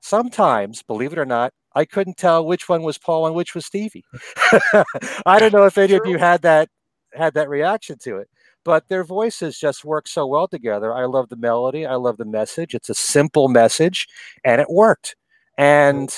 [0.00, 3.64] sometimes, believe it or not, I couldn't tell which one was Paul and which was
[3.66, 4.04] Stevie.
[5.26, 6.68] I don't know if any of you had that
[7.14, 8.28] had that reaction to it,
[8.64, 10.94] but their voices just work so well together.
[10.94, 11.86] I love the melody.
[11.86, 12.74] I love the message.
[12.74, 14.06] It's a simple message,
[14.44, 15.16] and it worked.
[15.58, 16.12] And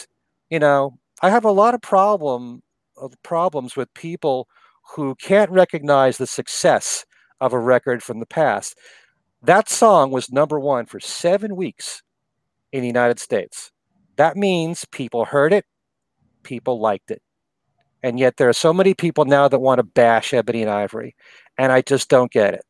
[0.50, 2.62] you know, I have a lot of problem
[2.96, 4.48] of problems with people
[4.94, 7.04] who can't recognize the success
[7.40, 8.78] of a record from the past.
[9.42, 12.02] That song was number one for seven weeks
[12.72, 13.70] in the United States.
[14.16, 15.66] That means people heard it,
[16.42, 17.22] people liked it.
[18.02, 21.16] And yet there are so many people now that want to bash Ebony and Ivory,
[21.58, 22.62] and I just don't get it.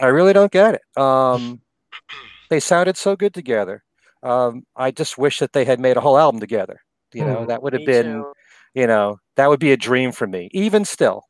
[0.00, 1.00] I really don't get it.
[1.00, 1.60] Um,
[2.50, 3.82] they sounded so good together.
[4.22, 6.80] Um, I just wish that they had made a whole album together.
[7.12, 7.46] You know, Hmm.
[7.46, 8.32] that would have been too.
[8.74, 11.22] you know that would be a dream for me even still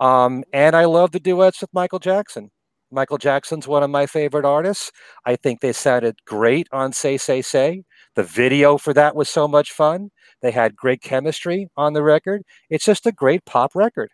[0.00, 2.50] um, and i love the duets with michael jackson
[2.90, 4.90] michael jackson's one of my favorite artists
[5.26, 7.82] i think they sounded great on say say say
[8.16, 10.10] the video for that was so much fun
[10.42, 14.10] they had great chemistry on the record it's just a great pop record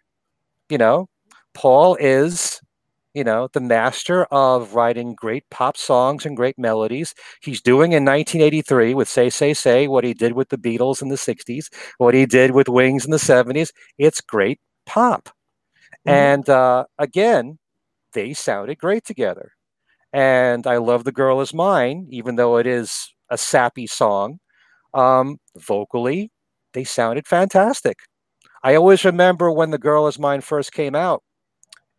[0.71, 1.07] you know
[1.55, 2.61] paul is
[3.15, 8.05] you know the master of writing great pop songs and great melodies he's doing in
[8.05, 12.15] 1983 with say say say what he did with the beatles in the 60s what
[12.15, 13.73] he did with Wings in the 70s.
[13.99, 15.31] It's great pop.
[16.07, 16.13] Mhm.
[16.13, 17.59] And uh, again,
[18.15, 19.53] they sounded great together.
[20.13, 24.41] And I love The Girl Is Mine, even though it is a sappy song.
[24.95, 26.31] Um, vocally,
[26.75, 27.99] they sounded fantastic.
[28.63, 31.23] I always remember when The Girl Is Mine first came out,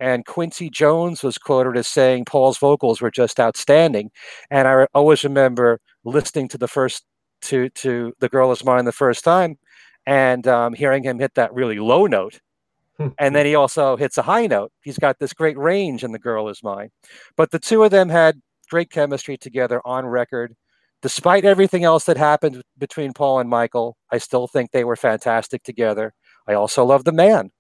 [0.01, 4.09] and Quincy Jones was quoted as saying Paul's vocals were just outstanding.
[4.49, 7.05] And I always remember listening to the first
[7.43, 9.57] to to The Girl Is Mine the first time
[10.07, 12.39] and um, hearing him hit that really low note.
[13.19, 14.71] and then he also hits a high note.
[14.83, 16.89] He's got this great range in The Girl Is Mine.
[17.37, 20.55] But the two of them had great chemistry together on record.
[21.03, 25.63] Despite everything else that happened between Paul and Michael, I still think they were fantastic
[25.63, 26.13] together.
[26.47, 27.51] I also love The Man,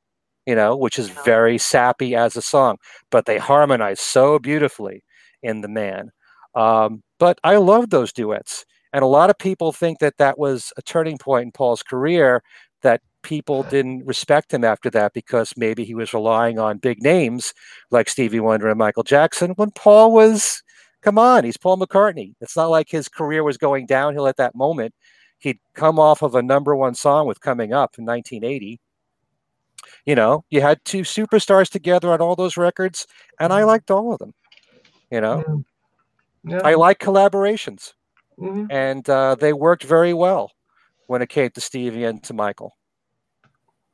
[0.45, 2.77] you know, which is very sappy as a song,
[3.09, 5.03] but they harmonize so beautifully
[5.43, 6.11] in The Man.
[6.55, 8.65] Um, but I love those duets.
[8.93, 12.43] And a lot of people think that that was a turning point in Paul's career,
[12.81, 17.53] that people didn't respect him after that because maybe he was relying on big names
[17.91, 20.63] like Stevie Wonder and Michael Jackson when Paul was,
[21.01, 22.33] come on, he's Paul McCartney.
[22.41, 24.93] It's not like his career was going downhill at that moment.
[25.37, 28.79] He'd come off of a number one song with Coming Up in 1980.
[30.05, 33.05] You know, you had two superstars together on all those records,
[33.39, 34.33] and I liked all of them.
[35.11, 35.65] You know, Mhm.
[36.43, 36.61] Yeah.
[36.63, 37.93] I like collaborations
[38.39, 38.67] mhm.
[38.71, 40.51] and uh, they worked very well
[41.07, 42.75] when it came to Stevie and to Michael.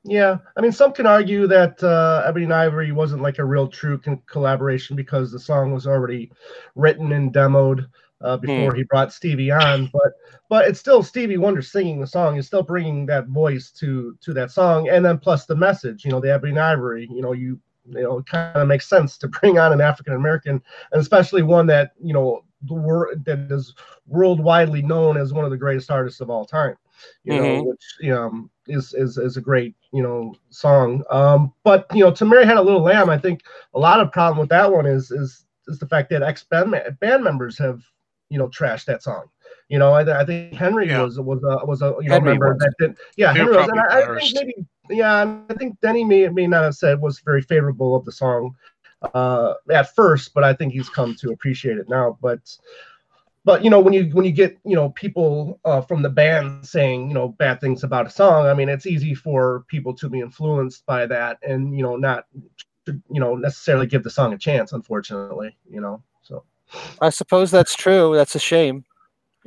[0.03, 3.67] Yeah, I mean, some can argue that uh, Ebony and Ivory wasn't like a real
[3.67, 6.31] true con- collaboration because the song was already
[6.75, 7.87] written and demoed
[8.21, 9.87] uh, before he brought Stevie on.
[9.91, 10.13] But
[10.49, 12.37] but it's still Stevie Wonder singing the song.
[12.37, 16.05] It's still bringing that voice to to that song, and then plus the message.
[16.05, 17.07] You know, the Ebony Ivory.
[17.11, 17.59] You know, you
[17.89, 20.61] you know, it kind of makes sense to bring on an African American,
[20.91, 23.73] and especially one that you know the word that is
[24.07, 26.75] worldwide known as one of the greatest artists of all time
[27.23, 27.65] you know, Mhm.
[27.65, 31.03] which you know, is is is a great you know song.
[31.09, 33.41] Um, but you know, to Mary Had a Little Lamb, I think
[33.73, 36.75] a lot of problem with that one is is is the fact that ex band
[36.99, 37.81] band members have
[38.29, 39.25] you know trashed that song.
[39.69, 41.01] You know, I, th- I think Henry Yeah.
[41.03, 42.59] was was a was a you know Henry member was.
[42.59, 46.27] that did yeah Henry was, and I, I think maybe yeah I think Denny may
[46.29, 48.55] may not have said was very favorable of the song
[49.13, 52.17] uh, at first, but I think he's come to appreciate it now.
[52.21, 52.39] But
[53.45, 56.65] but you know when you when you get you know people uh, from the band
[56.65, 60.09] saying you know bad things about a song i mean it's easy for people to
[60.09, 62.25] be influenced by that and you know not
[63.09, 64.71] you know necessarily give the song a chance.
[64.71, 66.01] Unfortunately, you know.
[66.71, 68.15] So I suppose that's true.
[68.15, 68.83] That's a shame.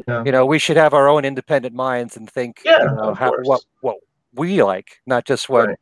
[0.09, 0.25] Yeah.
[0.25, 3.33] You know, we should have our own independent minds and think, Yeah, you know, how,
[3.43, 3.97] what what
[4.35, 5.79] we like, not just what Right.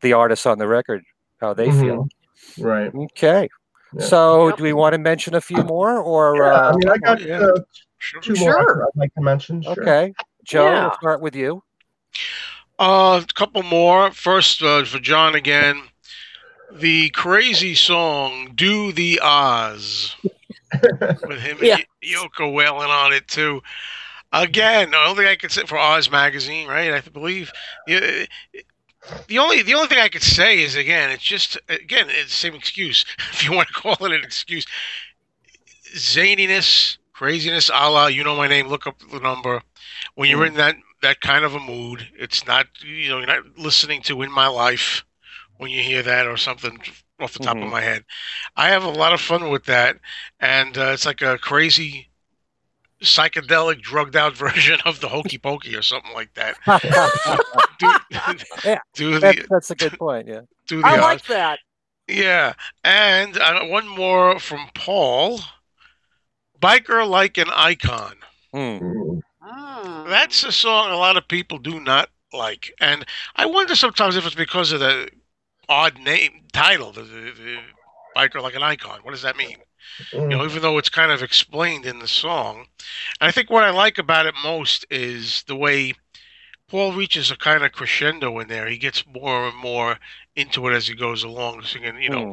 [0.00, 1.04] the artists on the record
[1.40, 2.08] how they feel.
[2.58, 2.92] right.
[2.94, 3.48] Okay.
[3.94, 4.04] Yeah.
[4.04, 4.56] So, Yep.
[4.58, 7.20] do we want to mention a few more, or Yeah, uh, I mean, I got
[7.20, 7.40] yeah.
[7.40, 7.58] uh,
[8.22, 8.52] two Sure.
[8.52, 9.62] more I'd like to mention.
[9.62, 9.72] Sure.
[9.72, 10.14] okay,
[10.44, 10.82] Joe, Yeah.
[10.86, 11.62] we'll start with you.
[12.78, 14.10] Uh, a couple more.
[14.12, 15.82] First, uh, for John again,
[16.72, 20.14] the crazy song "Do the Oz"
[21.26, 21.76] with him Yeah.
[21.76, 23.62] and Y- Yoko wailing on it too.
[24.32, 26.92] Again, the only thing I could say for Oz magazine, right?
[26.92, 27.52] I believe.
[29.28, 32.36] The only the only thing I could say is again, it's just again, it's the
[32.36, 34.66] same excuse if you want to call it an excuse.
[35.94, 38.68] Zaniness, craziness, a la you know my name.
[38.68, 39.62] Look up the number.
[40.14, 40.48] When you're mm.
[40.48, 44.20] in that that kind of a mood, it's not you know you're not listening to
[44.22, 45.04] "In My Life"
[45.58, 46.78] when you hear that or something
[47.20, 47.70] off the top of Mhm.
[47.70, 48.04] my head.
[48.56, 49.98] I have a lot of fun with that,
[50.40, 52.08] and uh, it's like a crazy
[53.02, 56.56] psychedelic, drugged out version of the Hokey Pokey or something like that.
[57.78, 57.92] Do,
[58.64, 60.26] Yeah, do That, the that's a good point.
[60.28, 60.42] Yeah.
[60.66, 61.02] do the I odds.
[61.02, 61.58] like that.
[62.08, 62.54] Yeah,
[62.84, 65.40] and uh, one more from Paul.
[66.60, 68.16] Biker like an icon.
[68.54, 69.20] Mm.
[70.08, 73.04] That's a song a lot of people do not like, and
[73.36, 75.08] I wonder sometimes if it's because of the
[75.68, 77.58] odd name title, the, the, the
[78.16, 79.00] biker like an icon.
[79.02, 79.58] What does that mean?
[80.28, 82.66] You know, even though it's kind of explained in the song.
[83.20, 85.94] And I think what I like about it most is the way
[86.68, 88.68] Paul reaches a kind of crescendo in there.
[88.68, 89.98] He gets more and more
[90.36, 92.28] into it as he goes along, singing, you know,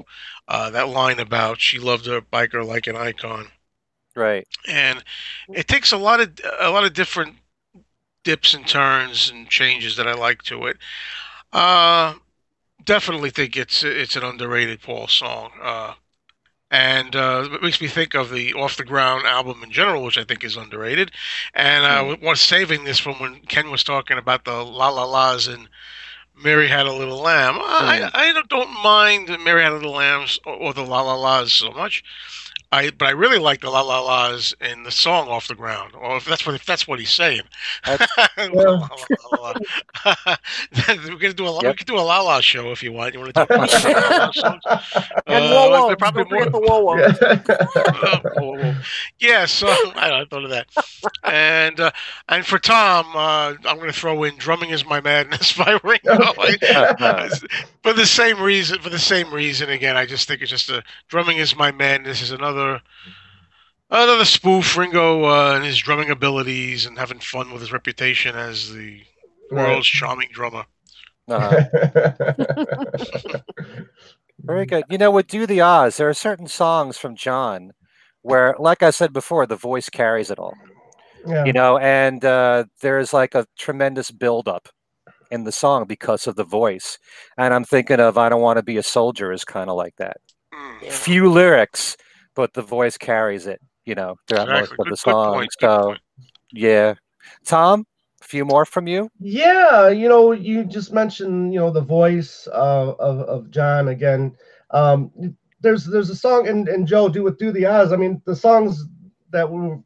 [0.48, 3.52] uh, that line about she loved her biker like an icon
[4.16, 4.48] Right.
[4.68, 5.04] and
[5.52, 7.36] it takes a lot of a lot of different
[8.24, 10.78] dips and turns and changes that I like to it.
[11.54, 12.16] Uh,
[12.86, 15.94] definitely think it's it's an underrated Paul song, uh,
[16.72, 20.18] and uh, it makes me think of the Off the Ground album in general, which
[20.18, 21.12] I think is underrated.
[21.54, 25.48] And uh, was saving this from when Ken was talking about the La La Las
[25.48, 25.68] and.
[26.38, 27.56] Mary Had a Little Lamb.
[27.62, 31.54] I, I don't- mind Mary Had a Little Lambs or, or the La La Las
[31.54, 32.04] so much.
[32.76, 35.93] I but I really like the La La Las in the song "Off the Ground,"
[35.95, 37.41] or if that's what if that's what he's saying.
[37.88, 37.97] La,
[38.53, 38.89] la,
[39.32, 39.53] la, la.
[40.88, 41.78] We're gonna do a la- we Yep.
[41.78, 43.13] could do a La La show if you want.
[43.13, 43.99] You want to talk about some La
[44.36, 44.82] La?
[45.28, 46.99] And Uh, whoa, whoa, probably more- the whoa, whoa.
[46.99, 48.76] uh, whoa, whoa.
[49.19, 50.67] Yeah, so I, I thought of that,
[51.23, 51.91] and uh,
[52.30, 56.17] and for Tom, uh, I'm going to throw in "Drumming Is My Madness" by Ringo.
[57.84, 60.84] for the same reason, for the same reason, again, I just think it's just a
[61.07, 62.64] "Drumming Is My Madness" is another
[63.89, 68.74] another spoof Ringo uh, and his drumming abilities and having fun with his reputation as
[68.74, 69.01] the
[69.51, 70.66] world's charming drummer.
[71.28, 72.11] Uh-huh.
[74.39, 74.84] Very good.
[74.89, 77.72] You know, with Do the Oz, there are certain songs from John
[78.22, 80.55] where, like I said before, the voice carries it all.
[81.26, 81.45] yeah.
[81.45, 84.70] You know, and uh, there's like a tremendous buildup
[85.32, 86.99] in the song because of the voice.
[87.38, 89.95] And I'm thinking of "I Don't Want to Be a Soldier" is kind of like
[89.97, 90.18] that.
[90.53, 90.91] Mm.
[90.91, 91.97] Few lyrics,
[92.36, 93.62] but the voice carries it.
[93.86, 95.26] You know, throughout most of Good, the good song.
[95.26, 95.52] point.
[95.60, 96.02] Good So, point.
[96.52, 96.96] yeah.
[97.46, 97.86] Tom,
[98.22, 99.10] a few more from you.
[99.20, 104.36] Yeah, you know, you just mentioned, you know, the voice uh, of of John again.
[104.72, 105.12] Um,
[105.62, 107.94] there's there's a song and and Joe do with Do the Oz.
[107.94, 108.86] I mean, the songs
[109.32, 109.78] that we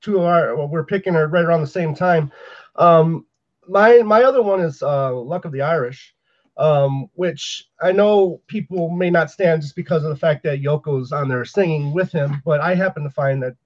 [0.00, 2.32] two of our we're picking are right around the same time.
[2.76, 3.26] Um,
[3.68, 6.15] my my other one is uh, Luck of the Irish,
[6.56, 11.12] um, which I know people may not stand just because of the fact that Yoko's
[11.12, 13.56] on there singing with him, but I happen to find that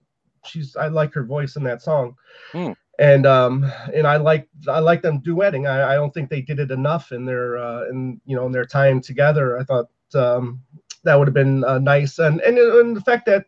[0.44, 2.16] she's I like her voice in that song.
[2.98, 5.68] And um and i like i like them duetting.
[5.68, 8.52] I, I don't think they did it enough in their uh in you know in
[8.52, 9.58] their time together.
[9.58, 10.60] I thought um
[11.04, 12.18] that would have been uh, nice.
[12.18, 13.46] And, and and the fact that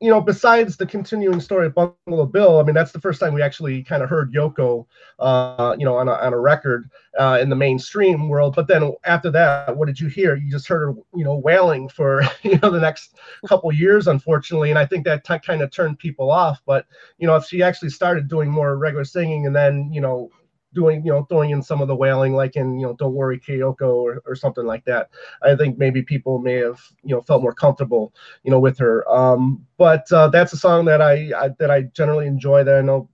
[0.00, 3.34] you know besides the continuing story of bungalow bill i mean that's the first time
[3.34, 4.86] we actually kind of heard yoko
[5.18, 6.88] uh you know on a, on a record
[7.18, 8.54] uh in the mainstream world.
[8.54, 10.36] But then after that what did you hear?
[10.36, 14.70] You just heard her you know wailing for you know the next couple years unfortunately.
[14.70, 16.60] And i think that t- kind of turned people off.
[16.66, 16.86] But
[17.18, 20.30] you know, if she actually started doing more regular singing and then, you know,
[20.74, 23.38] doing, you know, throwing in some of the wailing, like in, you know, Don't Worry
[23.38, 25.10] Kyoko or, or something like that,
[25.42, 29.08] I think maybe people may have, you know, felt more comfortable, you know, with her.
[29.10, 32.82] Um, but uh, that's a song that I, I that I generally enjoy that I
[32.82, 33.08] know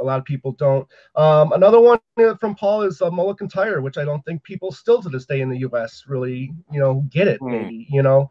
[0.00, 0.86] a lot of people don't.
[1.16, 1.98] Um, another one
[2.38, 5.26] from Paul is uh, Mull of Kintyre, which I don't think people still to this
[5.26, 6.04] day in the U.S.
[6.06, 7.38] really, you know, get it.
[7.38, 7.50] Hmm.
[7.50, 8.30] Maybe you know,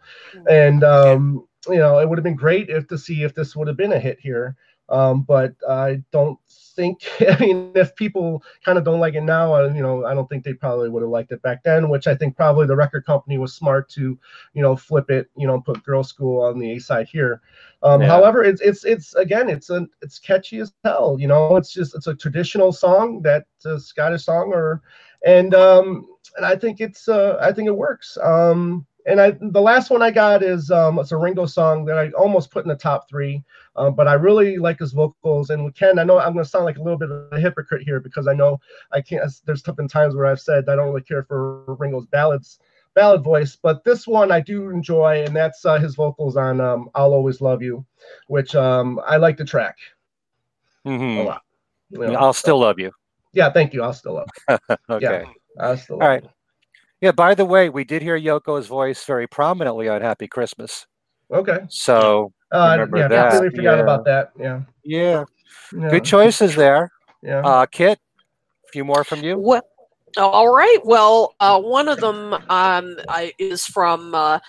[0.50, 3.68] and um, you know, it would have been great if to see if this would
[3.68, 4.56] have been a hit here.
[4.90, 6.38] Um, but I don't
[6.76, 7.08] think.
[7.22, 10.44] I mean, if people kind of don't like it now, you know, I don't think
[10.44, 11.90] they probably would have liked it back then.
[11.90, 14.18] Which I think probably the record company was smart to,
[14.54, 17.42] you know, flip it, you know, put Girl School on the A side here.
[17.82, 18.08] Um, Yeah.
[18.08, 21.18] However, it's it's it's again, it's a it's catchy as hell.
[21.20, 24.82] You know, it's just it's a traditional song that uh, Scottish song, or
[25.26, 26.08] and um,
[26.38, 28.18] and I think it's uh, I think it works.
[28.22, 31.98] Um, and I the last one I got is um, it's a Ringo song that
[31.98, 33.44] I almost put in the top three.
[33.76, 35.50] Um, but I really like his vocals.
[35.50, 37.82] And Ken, I know I'm going to sound like a little bit of a hypocrite
[37.84, 38.60] here because I know
[38.92, 39.30] I can't.
[39.46, 42.60] There's been times where I've said I don't really care for Ringo's ballads,
[42.94, 46.90] ballad voice, but this one I do enjoy, and that's uh, his vocals on um,
[46.96, 47.84] "I'll Always Love You,"
[48.28, 49.78] which um, I like the track
[50.86, 51.26] a Mhm.
[51.26, 51.42] lot.
[51.90, 52.14] you know.
[52.16, 52.92] I'll still love you.
[53.34, 53.82] Yeah, thank you.
[53.84, 54.30] I'll still love.
[54.90, 55.26] Okay.
[55.60, 55.96] I'll still.
[55.96, 56.24] All love right.
[57.04, 57.12] Yeah.
[57.12, 60.88] By the way, we did hear Yoko's voice very prominently on "Happy Christmas."
[61.32, 61.60] Okay.
[61.68, 63.84] So Uh, Remember yeah, that, completely forgot yeah.
[63.84, 64.32] about that.
[64.40, 64.62] Yeah.
[64.84, 65.26] yeah,
[65.76, 65.90] yeah.
[65.90, 66.92] good choices there.
[67.24, 67.40] Yeah.
[67.40, 68.00] Uh, Kit,
[68.68, 69.38] a few more from you.
[69.38, 69.66] What?
[70.18, 70.78] All right.
[70.84, 74.40] Well, uh, one of them um, I, is from uh,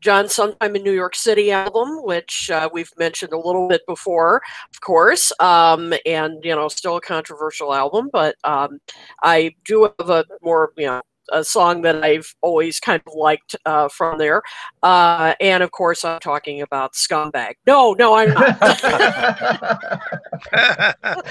[0.00, 4.42] John Sometime in New York City album, which uh, we've mentioned a little bit before,
[4.72, 8.10] of course, um, and you know, still a controversial album.
[8.12, 8.80] But um,
[9.22, 11.02] I do have a more, you know,
[11.32, 14.42] a song that I've always kind of liked uh, from there,
[14.82, 18.60] uh, and of course, I'm talking about "Scumbag." No, no, I'm not.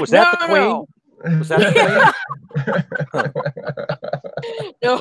[0.00, 0.86] Was that No, the Queen?
[1.24, 1.26] no.
[1.26, 2.14] Was that
[4.82, 5.00] no,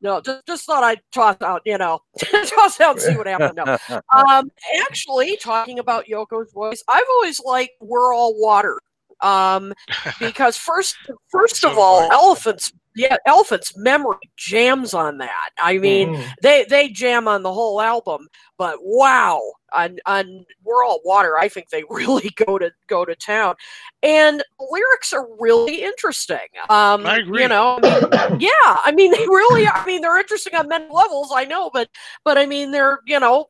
[0.00, 3.60] no, just, just thought I'd toss out, you know, toss out and see what happened.
[3.64, 3.78] No.
[4.12, 4.50] Um,
[4.88, 8.80] actually, talking about Yoko's voice, I've always liked "We're All Water,"
[9.26, 9.72] um,
[10.20, 10.96] because first,
[11.30, 12.12] first of all, funny.
[12.14, 15.50] elephants, yeah, Elephant's Memory jams on that.
[15.58, 16.30] I mean, Mhm.
[16.42, 21.48] they they jam on the whole album, but wow, on on "We're All Water," I
[21.48, 23.56] think they really go to go to town,
[24.02, 26.38] and lyrics are really interesting.
[26.70, 27.42] Um, I agree.
[27.42, 29.66] You know, I mean, yeah, I mean they really.
[29.66, 31.30] Are, I mean they're interesting on many levels.
[31.34, 31.88] I know, but
[32.24, 33.46] but I mean they're you know,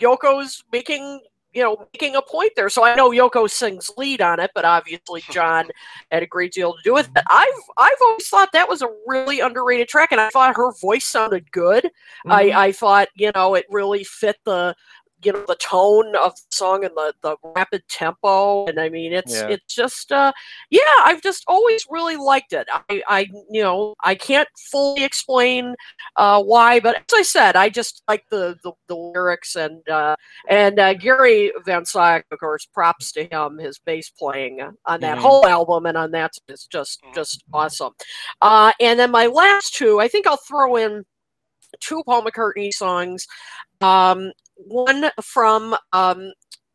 [0.00, 1.20] Yoko's making
[1.52, 2.68] you know making a point there.
[2.68, 5.68] So I know Yoko sings lead on it, but obviously John
[6.10, 7.22] had a great deal to do with it.
[7.30, 7.48] I've
[7.78, 11.50] I've always thought that was a really underrated track, and I thought her voice sounded
[11.52, 11.84] good.
[12.26, 12.32] Mhm.
[12.32, 14.74] I, I thought, you know, it really fit the
[15.24, 19.12] you know the tone of the song and the, the rapid tempo and i mean
[19.12, 19.48] it's Yeah.
[19.48, 20.32] it's just uh
[20.70, 23.20] yeah i've just always really liked it i i
[23.50, 25.74] you know i can't fully explain
[26.16, 30.16] uh why but as i said i just like the the, the lyrics and uh
[30.48, 35.18] and uh gary Van Scyoc, of course props to him his bass playing on that
[35.18, 35.20] Mhm.
[35.20, 37.92] whole album and on that is just just awesome
[38.40, 41.04] uh and then my last two i think i'll throw in
[41.80, 43.26] two Paul McCartney songs.
[43.80, 46.32] Um, one from um,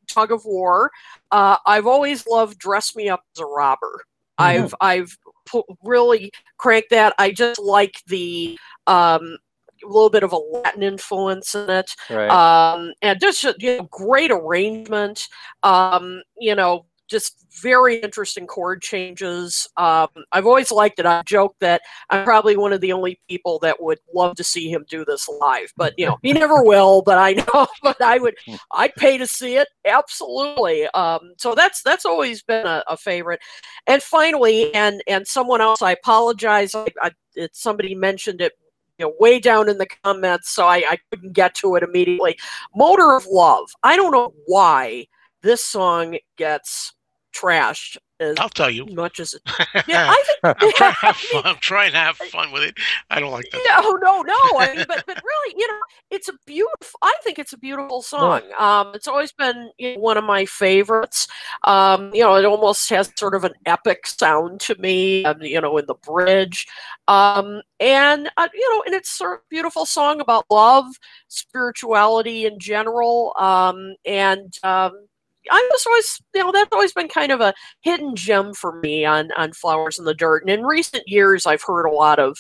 [0.10, 0.92] Tug of War.
[1.32, 4.04] Uh, I've always loved "Dress Me Up as a Robber."
[4.40, 7.14] I've I've pu- really cranked that.
[7.18, 9.38] I just like the um,
[9.84, 12.30] little bit of a Latin influence in it Right.
[12.30, 15.28] um, and just a, you know, great arrangement.
[15.64, 19.68] Um, you know, just very interesting chord changes.
[19.78, 21.06] Um, I've always liked it.
[21.06, 24.70] I joke that I'm probably one of the only people that would love to see
[24.70, 27.02] him do this live, but you know, he never will.
[27.02, 28.36] But I know, but I would,
[28.72, 30.88] I'd pay to see it absolutely.
[30.88, 33.40] Um, so that's that's always been a, a favorite.
[33.88, 36.76] And finally, and and someone else, I apologize.
[36.76, 38.54] I, I, it, somebody mentioned it
[38.98, 42.38] you know, way down in the comments, so I, I couldn't get to it immediately.
[42.76, 43.70] Motor of Love.
[43.84, 45.06] I don't know why
[45.44, 46.94] this song gets
[47.38, 48.86] trashed as I'll tell you.
[48.88, 49.36] much as.
[49.88, 50.40] Yeah, I think.
[50.44, 51.42] I'm trying to have fun.
[51.46, 52.78] I'm trying to have fun with it.
[53.10, 53.62] I don't like that.
[53.68, 54.60] No, no, no.
[54.60, 55.80] I mean, but but really, you know,
[56.10, 57.00] it's a beautiful.
[57.04, 58.42] I think it's a beautiful song.
[58.58, 61.28] Um, it's always been you know, one of my favorites.
[61.64, 65.24] Um, you know, it almost has sort of an epic sound to me.
[65.26, 66.68] Um, you know, in the bridge,
[67.08, 70.86] um, and uh, you know, and it's sort of a beautiful song about love,
[71.28, 75.08] spirituality in general, um, and um,
[75.52, 79.06] I was always, you know, that's always been kind of a hidden gem for me
[79.06, 80.44] on on Flowers in the Dirt.
[80.44, 82.38] And in recent years, I've heard a lot of,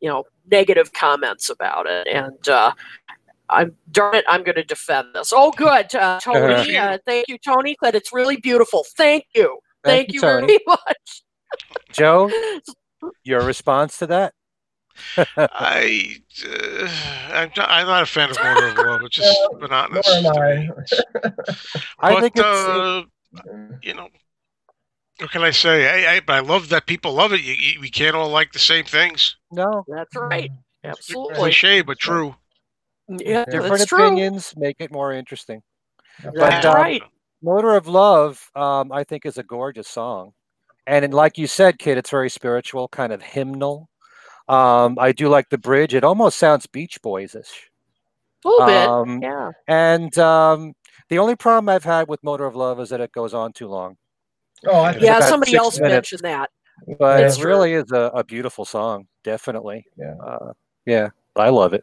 [0.00, 2.72] you know, negative comments about it, and uh,
[3.48, 5.32] I'm darn it, I'm going to defend this.
[5.34, 6.76] Oh, good, uh, Tony.
[6.76, 7.76] uh, thank you, Tony.
[7.82, 8.84] Said it's really beautiful.
[8.96, 9.58] Thank you.
[9.84, 11.22] Thank Thank, you, you very much.
[11.92, 12.30] Joe,
[13.24, 14.34] your response to that?
[15.36, 16.88] I, uh,
[17.32, 19.02] I'm, not, I'm not a fan of Motor of Love.
[19.04, 20.08] It's just Nor monotonous.
[20.08, 20.54] am I.
[20.56, 20.70] me.
[22.00, 22.44] I but, think it's.
[22.44, 23.02] uh,
[23.82, 24.08] you know,
[25.18, 26.06] what can I say?
[26.06, 27.42] I, I, but I love that people love it.
[27.42, 29.36] You, you, we can't all like the same things.
[29.50, 29.84] no.
[29.88, 30.50] That's right.
[30.84, 31.34] It's Absolutely.
[31.36, 32.36] cliche, but true.
[33.08, 34.06] Yeah, Different that's true.
[34.06, 35.62] opinions make it more interesting.
[36.22, 37.02] That's But, um, right.
[37.42, 40.32] Motor of Love, um, I think, is a gorgeous song.
[40.86, 43.88] And in- like you said, Kit, it's very spiritual, kind of hymnal.
[44.48, 45.94] Um, I do like the bridge.
[45.94, 47.70] It almost sounds Beach Boys ish.
[48.44, 48.88] A little bit.
[48.88, 49.50] Um, Yeah.
[49.66, 50.74] And um,
[51.08, 53.68] the only problem I've had with Motor of Love is that it goes on too
[53.68, 53.96] long.
[54.66, 56.12] Oh, I It's Yeah, somebody else minutes.
[56.12, 56.50] mentioned that.
[56.98, 57.50] But It's it true.
[57.50, 59.84] really is a, a beautiful song, definitely.
[59.96, 60.14] Yeah.
[60.22, 60.52] Uh,
[60.84, 61.82] yeah, I love it.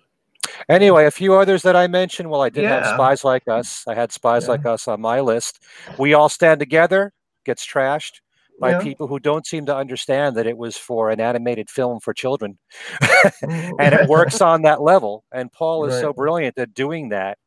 [0.70, 2.30] Anyway, a few others that I mentioned.
[2.30, 3.84] Well, I did have Spies Like Us.
[3.88, 4.52] I had Spies Yeah.
[4.52, 5.60] Like Us on my list.
[5.98, 7.12] We All Stand Together
[7.46, 8.22] gets trashed
[8.60, 8.82] by Yeah.
[8.82, 12.58] people who don't seem to understand that it was for an animated film for children.
[13.80, 15.24] and it works on that level.
[15.32, 17.38] And Paul is so brilliant at doing that,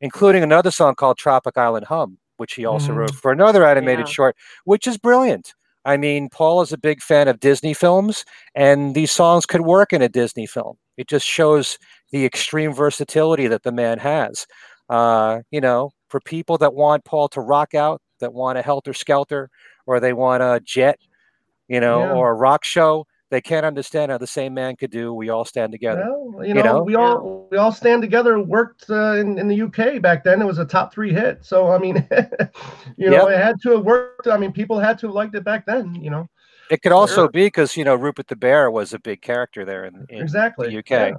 [0.00, 2.96] including another song called Tropic Island Hum, which he also Mhm.
[2.96, 4.12] wrote for another animated Yeah.
[4.12, 5.54] short, which is brilliant.
[5.84, 8.24] I mean, Paul is a big fan of Disney films,
[8.54, 10.76] and these songs could work in a Disney film.
[10.98, 11.78] It just shows
[12.12, 14.46] the extreme versatility that the man has.
[14.90, 18.92] Uh, you know, for people that want Paul to rock out, that want a helter
[18.92, 19.48] skelter,
[19.86, 20.98] or they want a jet,
[21.68, 22.12] you know, Yeah.
[22.12, 25.44] or a rock show, they can't understand how the same man could do We All
[25.44, 26.04] Stand Together.
[26.08, 26.82] Well, you you know, know?
[26.82, 28.40] we all we all stand together.
[28.40, 30.42] Worked uh, in in the UK back then.
[30.42, 31.44] It was a top three hit.
[31.44, 32.06] So I mean,
[32.96, 34.26] you know, it had to have worked.
[34.26, 35.94] I mean, people had to have liked it back then.
[35.94, 36.28] You know,
[36.70, 37.28] It could also Sure.
[37.30, 40.68] be because, you know, Rupert the Bear was a big character there in, in exactly.
[40.68, 40.90] the UK.
[40.90, 41.12] yeah.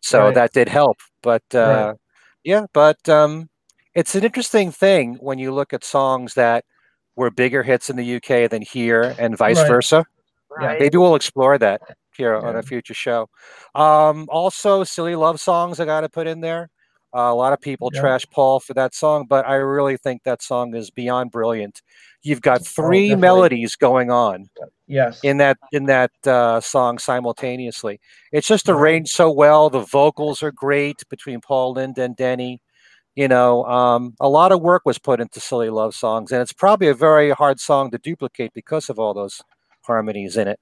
[0.00, 0.34] so Right.
[0.34, 1.58] that did help but uh
[1.88, 1.96] Right.
[2.42, 3.50] yeah but um
[3.94, 6.64] it's an interesting thing when you look at songs that
[7.20, 9.68] were bigger hits in the uk than here and vice Right.
[9.68, 10.04] versa
[10.50, 10.80] Right.
[10.80, 11.80] maybe we'll explore that
[12.16, 13.28] here on a future show
[13.74, 16.68] um also silly love songs i gotta put in there
[17.14, 18.00] uh, a lot of people Yeah.
[18.00, 21.82] trash paul for that song but i really think that song is beyond brilliant
[22.22, 24.48] you've got three melodies going on
[24.86, 25.20] Yes.
[25.22, 28.00] in that in that uh, song simultaneously.
[28.32, 29.70] It's just arranged so well.
[29.70, 32.60] The vocals are great between Paul Linda and Denny.
[33.16, 36.52] You know, um, a lot of work was put into Silly Love songs, and it's
[36.52, 39.42] probably a very hard song to duplicate because of all those
[39.82, 40.60] harmonies in it.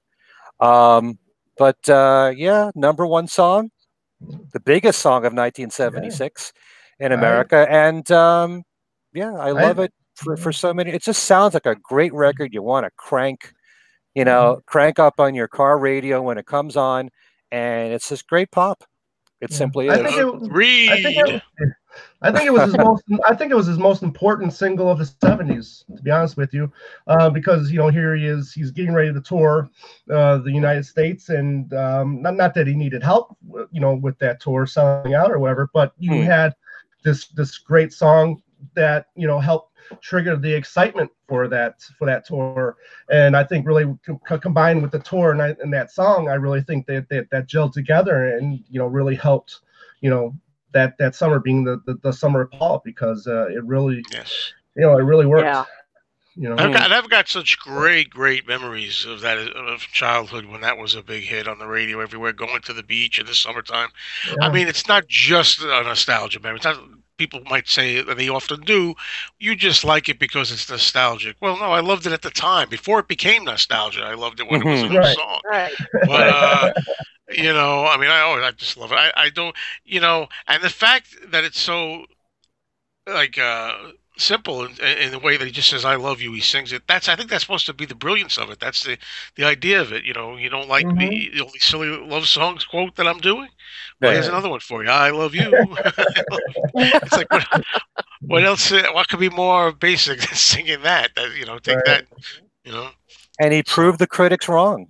[0.59, 1.19] Um,
[1.57, 3.71] but uh, yeah, number one song,
[4.53, 6.53] the biggest song of 1976
[6.99, 8.63] in I- America, and um,
[9.13, 10.91] yeah, I I- love it for, for so many.
[10.91, 12.53] It just sounds like a great record.
[12.53, 13.53] You want to crank,
[14.15, 17.09] you know, crank up on your car radio when it comes on,
[17.51, 18.83] and it's just great pop.
[19.41, 19.57] It Yeah.
[19.57, 20.03] simply I is.
[20.03, 20.89] think it, Read.
[20.89, 21.41] I think it,
[22.21, 23.03] I think it was his most.
[23.27, 26.39] I think it was his most important single of the '70s, to be honest with
[26.41, 26.55] you,
[26.93, 28.51] uh, because you know here he is.
[28.53, 29.69] He's getting ready to tour
[30.11, 33.35] uh, the United States, and um, not not that he needed help,
[33.71, 36.23] you know, with that tour selling out or whatever, but you Hmm.
[36.23, 36.53] had
[37.03, 38.41] this this great song
[38.75, 42.77] that you know helped trigger the excitement for that for that tour
[43.09, 43.85] and i think really
[44.27, 47.29] co- combined with the tour and, I, and that song i really think that, that
[47.31, 49.59] that gelled together and you know really helped
[50.01, 50.35] you know
[50.73, 54.53] that that summer being the the, the summer of paul because uh, it really yes.
[54.75, 55.65] you know it really worked Yeah.
[56.35, 60.61] you know I've got, I've got such great, great memories of that of childhood when
[60.61, 63.33] that was a big hit on the radio everywhere, going to the beach in the
[63.33, 63.89] summertime.
[64.39, 66.57] I mean, it's not just a nostalgia memory.
[66.57, 66.79] It's not,
[67.19, 68.95] people might say, and they often do,
[69.39, 71.37] you just like it because it's nostalgic.
[71.41, 72.69] Well, no, I loved it at the time.
[72.69, 74.89] Before it became nostalgia, I loved it when it was a Mhm.
[74.89, 75.17] new Right.
[75.17, 75.41] song.
[75.45, 75.77] Right.
[76.05, 76.71] But, uh,
[77.29, 78.95] you know, I mean, I always, I just love it.
[78.95, 79.55] I, I don't,
[79.85, 82.05] you know, and the fact that it's so,
[83.07, 86.41] like, uh, simple in, in the way that he just says "I love you," he
[86.41, 86.83] sings it.
[86.87, 88.59] That's I think that's supposed to be the brilliance of it.
[88.59, 88.97] That's the
[89.35, 90.03] the idea of it.
[90.03, 93.49] You know, you don't like the, the only silly love songs quote that I'm doing.
[94.01, 94.89] Well, here's another one for you.
[94.89, 95.77] I love you.
[96.75, 97.47] it's like what,
[98.27, 98.71] what else?
[98.71, 101.11] uh, What could be more basic than singing that?
[101.15, 101.85] That you know, take Right.
[101.85, 102.05] that.
[102.65, 102.89] You know,
[103.39, 104.87] and he proved the critics wrong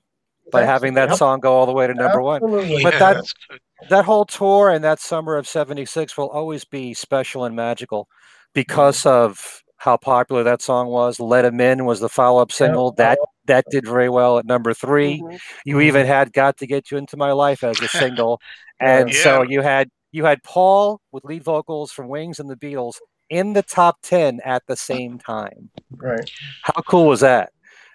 [0.51, 1.17] by having that Yep.
[1.17, 2.41] song go all the way to number one.
[2.41, 3.59] But Yeah, that- that's good.
[3.89, 8.07] That whole tour and that summer of 76 will always be special and magical
[8.53, 11.19] because of how popular that song was.
[11.19, 12.91] Let Him In was the follow up single.
[12.93, 15.39] That that did very well at number 3 Mhm.
[15.65, 18.39] You even had Got to Get You Into My Life as a single.
[18.79, 22.95] and so you had you had Paul with lead vocals from Wings and the Beatles
[23.29, 25.69] in the top 10 at the same time.
[25.97, 26.29] right
[26.63, 27.51] How cool was that?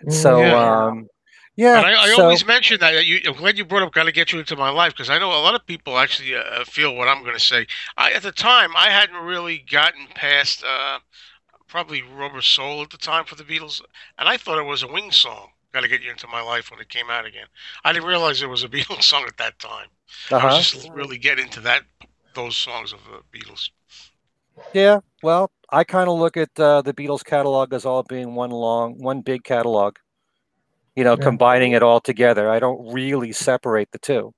[0.09, 0.87] So Yeah.
[0.87, 1.09] um
[1.57, 2.93] yeah, And I, I so, always mention that.
[2.93, 5.09] that You, I'm glad you brought up "Got to Get You Into My Life" because
[5.09, 7.67] I know a lot of people actually uh, feel what I'm going to say.
[7.97, 10.99] I, at the time, I hadn't really gotten past uh,
[11.69, 13.81] probably "Rubber Soul" at the time for the Beatles,
[14.19, 15.51] and I thought it was a Wings song.
[15.73, 17.47] "Got to Get You Into My Life" when it came out again.
[17.85, 19.87] I didn't realize it was a Beatles song at that time.
[20.33, 20.57] I uh-huh.
[20.57, 21.83] was just really getting into that
[22.35, 23.71] those songs of the Beatles.
[24.73, 28.51] Yeah, well, I kind of look at uh, the Beatles catalog as all being one
[28.51, 29.97] long, one big catalog.
[30.97, 31.25] You know, Yeah.
[31.25, 32.51] combining it all together.
[32.51, 34.33] I don't really separate the two.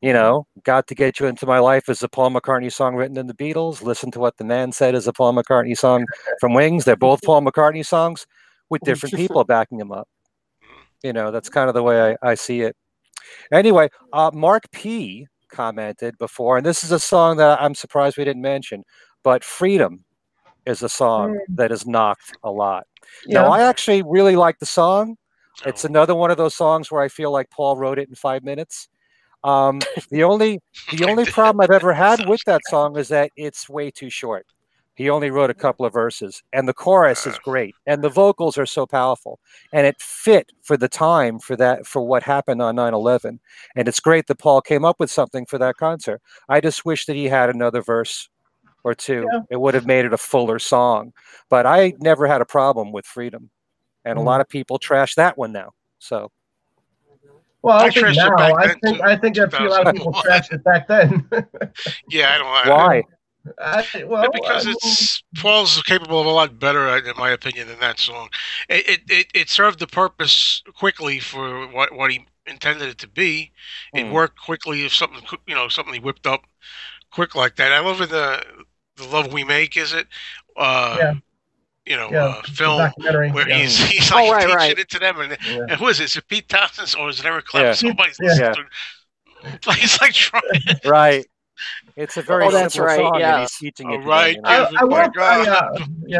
[0.00, 3.18] You know, Got to Get You Into My Life is a Paul McCartney song written
[3.18, 3.82] in the Beatles.
[3.82, 6.06] Listen to What the Man Said is a Paul McCartney song
[6.40, 6.84] from Wings.
[6.84, 8.26] They're both Paul McCartney songs
[8.70, 10.08] with different people backing them up.
[11.02, 12.76] You know, that's kind of the way I, I see it.
[13.52, 18.24] Anyway, uh, Mark P commented before, and this is a song that I'm surprised we
[18.24, 18.84] didn't mention,
[19.22, 20.04] but Freedom
[20.66, 22.86] is a song that is knocked a lot.
[23.26, 23.42] Yeah.
[23.42, 25.16] Now, I actually really like the song.
[25.66, 28.42] It's another one of those songs where I feel like Paul wrote it in five
[28.44, 28.88] minutes.
[29.44, 29.80] Um,
[30.10, 30.60] the only
[30.92, 34.46] the only problem I've ever had with that song is that it's way too short.
[34.94, 38.58] He only wrote a couple of verses, and the chorus is great, and the vocals
[38.58, 39.38] are so powerful,
[39.72, 43.38] and it fit for the time for that for what happened on 9/11.
[43.76, 46.20] And it's great that Paul came up with something for that concert.
[46.50, 48.28] I just wish that he had another verse
[48.84, 49.26] or two.
[49.32, 49.40] Yeah.
[49.50, 51.12] It would have made it a fuller song.
[51.48, 53.50] But I never had a problem with Freedom,
[54.04, 54.24] and a Mm.
[54.24, 55.72] lot of people trash that one now.
[55.98, 56.30] So
[57.62, 58.36] Well, I, I think trashed it now.
[58.36, 60.22] back I think too, I think a few lot of people 2001.
[60.24, 61.28] trashed it back then.
[62.08, 62.46] Yeah, I don't.
[62.46, 63.04] I- why?
[63.58, 67.68] I, well, because I it's Paul's capable of a lot better, uh, in my opinion,
[67.68, 68.28] than that song.
[68.68, 73.08] It it, it, it served the purpose quickly for what, what he intended it to
[73.08, 73.50] be.
[73.94, 74.12] It Hmm.
[74.12, 76.42] worked quickly if something you know something he whipped up
[77.10, 77.72] quick like that.
[77.72, 78.44] I love in the
[78.96, 80.06] the love we make is it
[80.56, 81.14] uh Yeah.
[81.90, 82.92] You know yeah, uh, film
[83.34, 83.58] where yeah.
[83.58, 84.78] he's he's Oh, like right, teaching right.
[84.78, 85.58] it to them and, Yeah.
[85.62, 86.04] and who is it?
[86.04, 87.66] Is it Pete Townshend or is it Eric Clapton?
[87.66, 87.72] Yeah.
[87.74, 88.48] Somebody's Yeah.
[88.48, 88.66] listening
[89.62, 90.42] to He's like trying.
[90.84, 91.26] Right.
[91.96, 93.40] It's a very Oh, that's simple right, song, and yeah.
[93.40, 93.96] he's teaching Oh, it.
[93.96, 94.48] to them, right, you know?
[94.48, 96.18] I, I will, I, uh, yeah,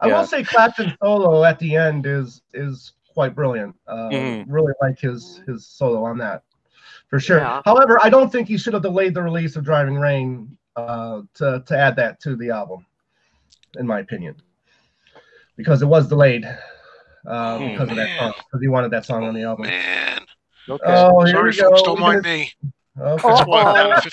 [0.00, 0.18] I Yeah.
[0.18, 3.76] will say Clapton solo at the end is is quite brilliant.
[3.86, 4.46] Uh, Mhm.
[4.48, 6.42] Really like his his solo on that,
[7.08, 7.38] for sure.
[7.40, 7.60] Yeah.
[7.66, 11.62] However, I don't think he should have delayed the release of Driving Rain uh, to
[11.66, 12.86] to add that to the album,
[13.78, 14.34] in my opinion,
[15.56, 16.44] because it was delayed
[17.26, 17.68] uh, Hmm.
[17.68, 19.66] because of that song because he wanted that song on the album.
[19.66, 20.20] Man,
[20.68, 20.82] Okay.
[20.86, 21.68] Oh, here sorry, we go.
[21.70, 22.50] folks, don't mind me.
[23.00, 23.28] Okay.
[23.28, 23.94] That's why I'm down Uh-oh.
[23.96, 24.10] to 50.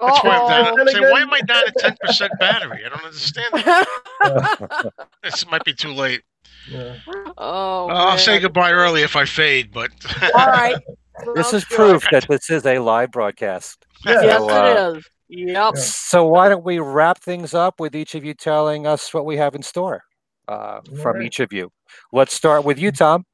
[0.00, 0.78] That's why I'm down.
[0.78, 0.96] Uh-oh.
[0.96, 2.82] I'm why am I down at ten percent battery?
[2.84, 3.52] I don't understand.
[3.54, 4.92] That.
[5.22, 6.22] This might be too late.
[6.70, 6.94] Yeah.
[7.38, 9.90] oh, I'll say goodbye early if I fade, but
[10.34, 10.76] All right.
[11.34, 13.84] This is proof that this is a live broadcast.
[14.06, 14.22] Yeah.
[14.22, 15.04] Yes, So, uh, it is.
[15.28, 15.76] Yep.
[15.76, 19.36] So why don't we wrap things up with each of you telling us what we
[19.36, 20.02] have in store
[20.50, 21.26] uh, from Alright.
[21.26, 21.70] each of you?
[22.12, 23.24] Let's start with you, Tom.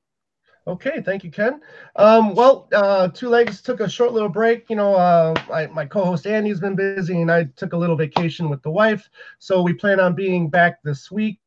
[0.69, 1.61] Okay, thank you, Ken.
[1.95, 4.69] Um, well, uh, Two Legs took a short little break.
[4.69, 8.51] You know, uh, I, my co-host Andy's been busy, and I took a little vacation
[8.51, 9.09] with the wife.
[9.39, 11.39] So we plan on being back this week.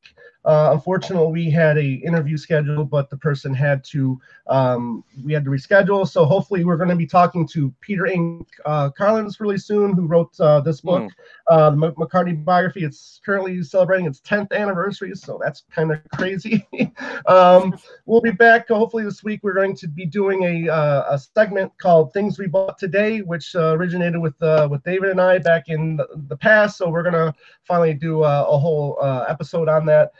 [0.49, 4.19] Uh, unfortunately, we had a interview scheduled, but the person had to.
[4.47, 6.07] Um, we had to reschedule.
[6.07, 10.07] So hopefully, we're going to be talking to Peter Ink uh, Carlins really soon, who
[10.07, 11.11] wrote uh, this book,
[11.51, 12.83] uh, the McCartney biography.
[12.83, 16.67] It's currently celebrating its 10th anniversary, so that's kind of crazy.
[17.27, 17.77] um,
[18.07, 19.41] we'll be back hopefully this week.
[19.43, 23.55] We're going to be doing a uh, a segment called "Things We Bought Today," which
[23.55, 26.79] uh, originated with uh, with David and I back in the, the past.
[26.79, 27.35] So we're gonna
[27.65, 30.11] finally do uh, a whole uh, episode on that.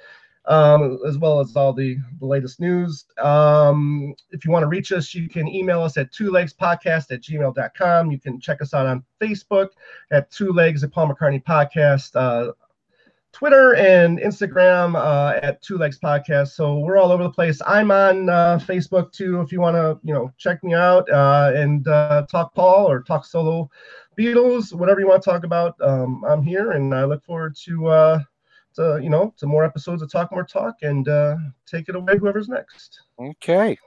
[0.50, 3.06] Um, as well as all the, the latest news.
[3.20, 7.12] Um, if you want to reach us, you can email us at two legs podcast
[7.12, 8.12] at gmail.com.
[8.12, 9.70] You can check us out on Facebook
[10.12, 12.16] at two legs at Paul McCartney podcast.
[12.16, 12.54] Uh,
[13.32, 16.50] Twitter and Instagram uh, at Two Legs Podcast.
[16.50, 17.62] So we're all over the place.
[17.66, 19.42] I'm on uh, Facebook too.
[19.42, 23.02] If you want to, you know, check me out uh, and uh, talk Paul or
[23.02, 23.70] talk solo
[24.18, 25.76] Beatles, whatever you want to talk about.
[25.80, 28.24] Um, I'm here, and I look forward to,
[28.80, 30.76] uh, you know, to more episodes of Talk More Talk.
[30.82, 31.36] And uh,
[31.68, 33.00] take it away, whoever's next.
[33.20, 33.78] Okay.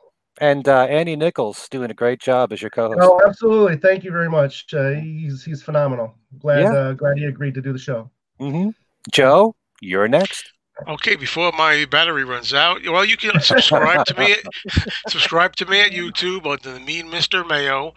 [0.41, 2.99] And uh, Andy Nichols doing a great job as your co-host.
[3.03, 3.77] Oh, absolutely.
[3.77, 4.73] Thank you very much.
[4.73, 6.15] Uh, he's he's phenomenal.
[6.39, 6.73] Glad Yeah.
[6.73, 8.11] uh, glad he agreed to do the show.
[8.41, 8.71] Mm-hmm.
[9.13, 10.51] Joe, you're next.
[10.89, 11.17] okay.
[11.17, 14.37] Before my battery runs out, well, you can subscribe to me.
[15.09, 17.93] subscribe to me at YouTube on the Mean Mister Mayo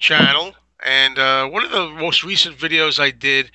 [0.00, 0.54] channel.
[0.84, 3.50] And uh, one of the most recent videos I did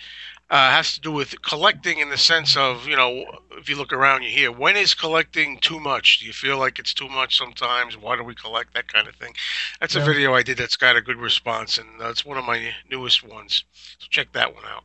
[0.51, 3.93] uh, has to do with collecting in the sense of, you know, if you look
[3.93, 6.19] around, you hear, when is collecting too much?
[6.19, 7.97] Do you feel like it's too much sometimes?
[7.97, 8.73] Why do we collect?
[8.73, 9.33] That kind of thing.
[9.79, 12.43] That's a video I did that's got a good response, and uh, it's one of
[12.43, 13.63] my newest ones.
[13.99, 14.83] So check that one out.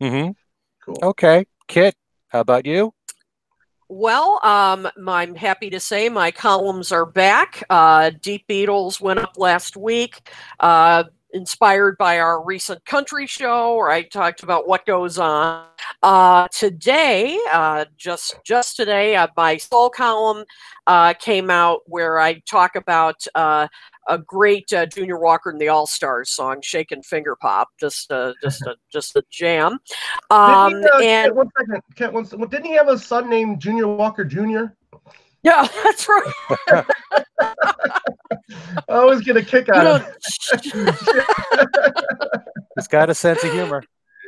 [0.00, 0.30] hmm
[0.84, 0.98] Cool.
[1.02, 1.46] Okay.
[1.68, 1.94] Kit,
[2.28, 2.92] how about you?
[3.88, 7.62] Well, um, I'm happy to say my columns are back.
[7.70, 10.28] Uh, Deep Beatles went up last week,
[10.58, 15.66] uh, inspired by our recent country show, where I talked about what goes on.
[16.02, 20.44] Uh, today, uh, just just today, uh, my soul column
[20.86, 23.68] uh, came out where I talk about uh,
[24.08, 28.34] a great uh, Junior Walker and the All Stars song, "Shakin' Finger Pop," just a
[28.42, 29.78] just a just a jam.
[30.30, 32.50] Um, didn't he, uh, and Kent, one second, Kent, one second.
[32.50, 34.66] Didn't he have a son named Junior Walker Jr.?
[35.46, 36.32] Yeah, that's right.
[38.88, 40.08] I always get a kick out of
[40.52, 40.94] it.
[42.76, 43.84] He's got a sense of humor.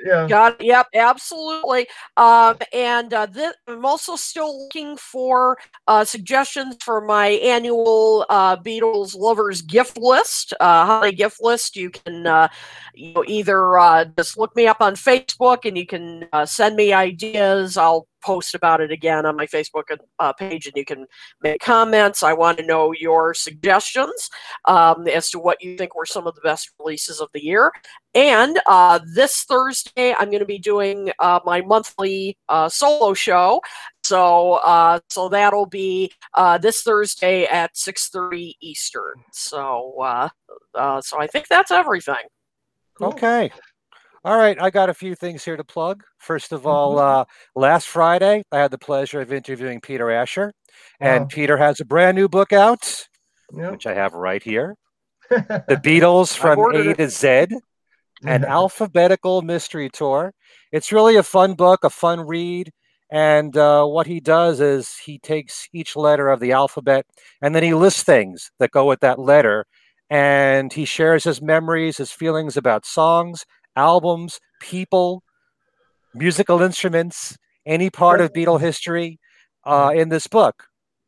[0.06, 0.28] Yeah.
[0.28, 0.66] Got it.
[0.66, 1.88] yep, absolutely.
[2.16, 5.58] Um, and uh, this, I'm also still looking for
[5.88, 11.74] uh, suggestions for my annual uh, Beatles lovers gift list, uh, holiday gift list.
[11.74, 12.46] You can uh,
[12.94, 16.76] you know either uh, just look me up on Facebook and you can uh, send
[16.76, 17.76] me ideas.
[17.76, 19.84] I'll post about it again on my Facebook
[20.18, 21.06] uh, page and you can
[21.42, 22.22] make comments.
[22.22, 24.30] I want to know your suggestions
[24.66, 27.72] um, as to what you think were some of the best releases of the year.
[28.14, 33.60] And uh, this Thursday, I'm going to be doing uh, my monthly uh, solo show.
[34.02, 39.14] So, uh, so that'll be uh, this Thursday at 6:30 Eastern.
[39.32, 40.30] So,
[40.74, 42.24] so I think that's everything.
[43.00, 43.50] Okay.
[44.28, 46.04] All right, I got a few things here to plug.
[46.18, 47.24] First of all, uh,
[47.56, 50.52] last Friday, I had the pleasure of interviewing Peter Asher,
[51.00, 51.28] and Wow.
[51.30, 53.06] Peter has a brand new book out,
[53.56, 53.72] Yep.
[53.72, 54.74] which I have right here
[55.30, 57.46] The Beatles from A to Z,
[58.26, 60.34] an alphabetical mystery tour.
[60.72, 62.70] It's really a fun book, a fun read.
[63.10, 67.06] And uh, what he does is he takes each letter of the alphabet
[67.40, 69.64] and then he lists things that go with that letter.
[70.10, 73.44] And he shares his memories, his feelings about songs,
[73.78, 75.22] albums, people,
[76.14, 79.18] musical instruments, any part of Beatle history
[79.64, 80.64] uh, in this book.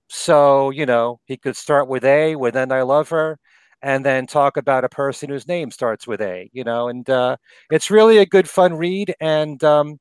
[0.08, 3.38] So, you know, he could start with A, with And I Love Her,
[3.82, 7.36] and then talk about a person whose name starts with A, you know, and uh,
[7.70, 9.14] it's really a good, fun read.
[9.20, 9.98] And um,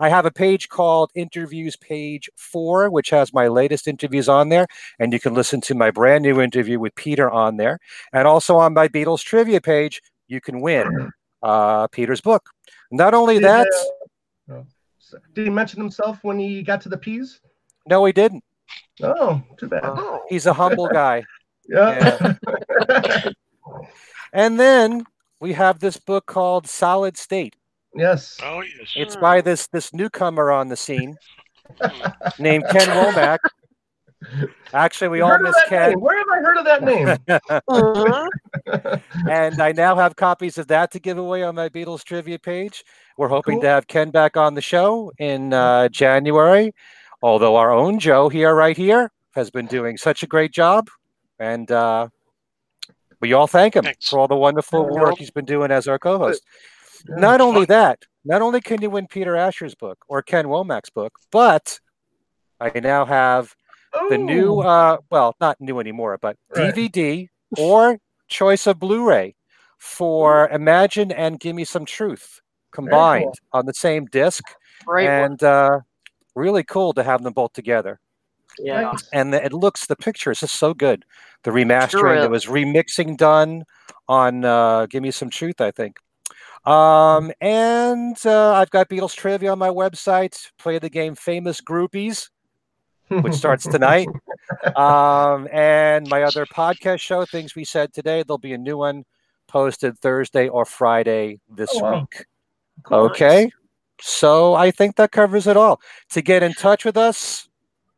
[0.00, 4.66] I have a page called Interviews Page Four, which has my latest interviews on there.
[4.98, 7.78] And you can listen to my brand new interview with Peter on there.
[8.12, 11.12] And also on my Beatles trivia page, you can win
[11.44, 12.48] uh, Peter's book.
[12.90, 13.66] Not only Did, that,
[14.50, 14.66] uh, oh,
[15.34, 17.40] Did he mention himself when he got to the peas?
[17.86, 18.42] no, he didn't.
[19.02, 19.82] Oh, too bad.
[19.84, 21.22] Oh, He's a humble guy.
[21.66, 22.34] Yeah.
[24.34, 25.04] And then
[25.40, 27.54] we have this book called Solid State.
[27.94, 28.38] yes.
[28.42, 28.92] Oh yes.
[28.96, 31.16] It's by this this newcomer on the scene
[32.38, 33.38] named Ken Womack.
[34.72, 36.00] Actually, we all miss Ken, name?
[36.00, 37.06] Where have I heard of that name?
[37.68, 39.00] mhm.
[39.30, 42.84] and I now have copies of that to give away on my Beatles trivia page.
[43.16, 43.62] We're hoping Cool.
[43.62, 46.72] to have Ken back on the show in uh, January.
[47.22, 50.88] Although our own Joe here, right here, has been doing such a great job,
[51.38, 52.08] and uh,
[53.20, 54.08] we all thank him Thanks.
[54.08, 55.00] for all the wonderful Yeah.
[55.02, 56.42] work he's been doing as our co-host.
[57.08, 57.16] Yeah.
[57.16, 57.66] Not only fun.
[57.76, 61.78] that, not only can you win Peter Asher's book or Ken Womack's book, but
[62.60, 63.54] I now have
[64.08, 66.74] the new, uh, well, not new anymore, but Right.
[66.74, 67.98] DVD or
[68.28, 69.34] choice of Blu-ray
[69.78, 72.40] for Imagine and Give Me Some Truth
[72.72, 74.42] combined on the same disc,
[74.84, 75.04] Great.
[75.06, 75.12] one.
[75.32, 75.80] and uh,
[76.34, 78.00] really cool to have them both together.
[78.58, 78.82] Yeah.
[78.82, 79.08] Nice.
[79.12, 81.04] And the, it looks, the picture is just so good.
[81.42, 82.22] The remastering, is.
[82.22, 83.64] there was remixing done
[84.08, 85.98] on uh, Give Me Some Truth, I think.
[86.64, 90.50] Um, and uh, I've got Beatles trivia on my website.
[90.58, 92.30] Play the game Famous Groupies,
[93.08, 94.08] which starts tonight.
[94.76, 99.04] Um, and my other podcast show, Things We Said Today, there'll be a new one
[99.46, 102.00] posted Thursday or Friday this Oh, wow.
[102.00, 102.24] week.
[102.90, 103.50] Okay.
[104.00, 105.80] So I think that covers it all.
[106.10, 107.48] To get in touch with us,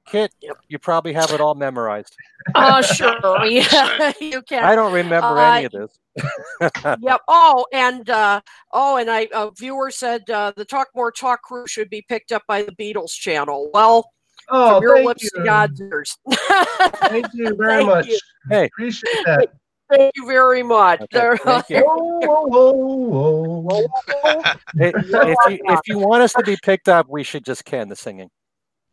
[0.06, 0.56] Kit, Yep.
[0.68, 2.14] you probably have it all memorized.
[2.54, 3.16] Uh, sure.
[3.46, 4.62] Yeah, you can.
[4.62, 5.98] I don't remember Uh, any of this.
[7.00, 7.20] yep.
[7.28, 8.40] Oh, and uh,
[8.72, 12.30] oh, and I a viewer said uh, the Talk More Talk crew should be picked
[12.32, 13.68] up by the Beatles channel.
[13.74, 14.10] Well,
[14.48, 15.30] oh, from your thank lips you.
[15.36, 16.16] to God's ears.
[16.28, 18.06] Thank you very Thank much.
[18.06, 18.18] you.
[18.48, 18.64] Hey.
[18.66, 19.52] Appreciate that.
[19.90, 21.00] Thank you very much.
[21.14, 21.78] Okay, thank you.
[24.78, 27.88] Hey, if you if you want us to be picked up, we should just can
[27.88, 28.30] the singing.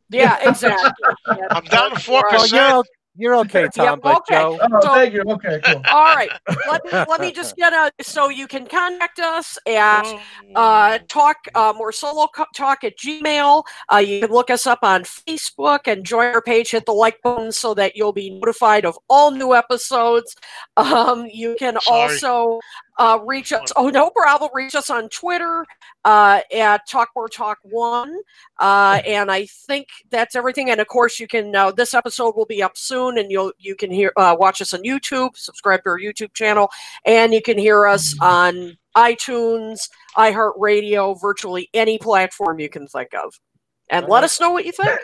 [0.10, 0.92] yeah, exactly.
[1.28, 2.34] Yeah, I'm down to four right.
[2.34, 2.88] Oh, well, percent.
[3.16, 4.00] You're okay, Tom.
[4.02, 4.36] But okay.
[4.38, 5.22] Joe, Oh, So- thank you.
[5.28, 5.82] Okay, cool.
[5.92, 6.30] All right.
[6.70, 10.20] Let me let me just get a so you can contact us at Oh.
[10.56, 14.80] uh, talk uh, more solo co- talk at gmail uh, you can look us up
[14.84, 18.86] on facebook and join our page hit the like button so that you'll be notified
[18.86, 20.36] of all new episodes
[20.78, 22.02] um, you can Sorry.
[22.02, 22.60] also
[22.98, 25.66] uh, reach us oh no problem reach us on twitter
[26.06, 28.16] uh, at talk more talk one
[28.60, 32.46] uh, and i think that's everything and of course you can uh, this episode will
[32.46, 35.90] be up soon and you'll you can hear uh, watch us on youtube subscribe to
[35.90, 36.70] our youtube channel
[37.06, 43.40] and you can hear us on iTunes, iHeartRadio, virtually any platform you can think of.
[43.90, 45.00] And let us know what you think.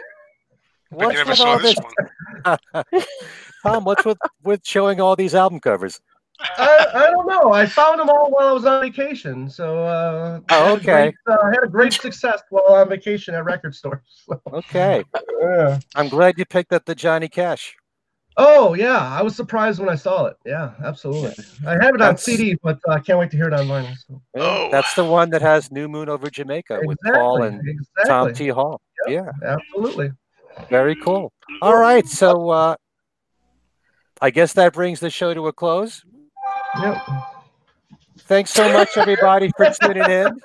[0.89, 3.03] What's with all this this, one.
[3.63, 3.83] Tom?
[3.83, 5.99] What's with with showing all these album covers?
[6.41, 7.51] I, I don't know.
[7.51, 9.49] I found them all while I was on vacation.
[9.49, 10.83] So uh, Oh, I had okay.
[10.83, 13.99] great, uh, I had a great success while on vacation at record stores.
[14.25, 15.03] So, Okay,
[15.41, 15.79] yeah.
[15.95, 17.75] I'm glad you picked up the Johnny Cash.
[18.37, 20.37] Oh yeah, I was surprised when I saw it.
[20.45, 21.33] Yeah, absolutely.
[21.67, 23.93] I have it on CD, but uh, I can't wait to hear it on vinyl.
[24.07, 24.21] So.
[24.35, 24.69] Oh.
[24.71, 27.61] That's the one that has New Moon over Jamaica with Paul and
[28.05, 28.33] Tom.
[28.33, 28.47] T.
[28.47, 28.79] Hall.
[29.07, 30.11] Yeah, Absolutely.
[30.69, 31.33] very cool.
[31.61, 32.75] All right, so uh,
[34.21, 36.03] I guess that brings the show to a close.
[36.81, 36.97] Yep.
[38.19, 40.39] Thanks so much, everybody, for tuning in.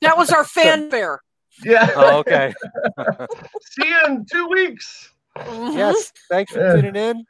[0.00, 1.20] That was our fanfare.
[1.64, 1.90] Yeah.
[1.94, 2.52] Oh, okay.
[3.62, 5.10] See you in two weeks.
[5.36, 5.76] Mhm.
[5.76, 6.74] Yes, thanks for Yeah.
[6.80, 7.24] tuning in.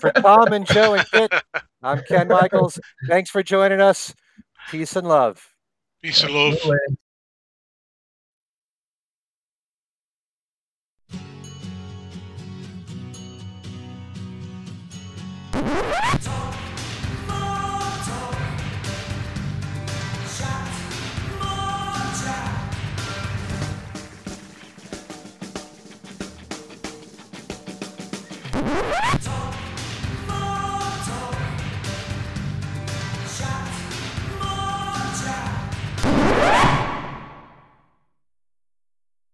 [0.00, 1.32] For Tom and Joe and Kit,
[1.82, 2.80] I'm Ken Michaels.
[3.06, 4.14] Thanks for joining us.
[4.70, 5.46] Peace and love.
[6.02, 6.58] Peace and love.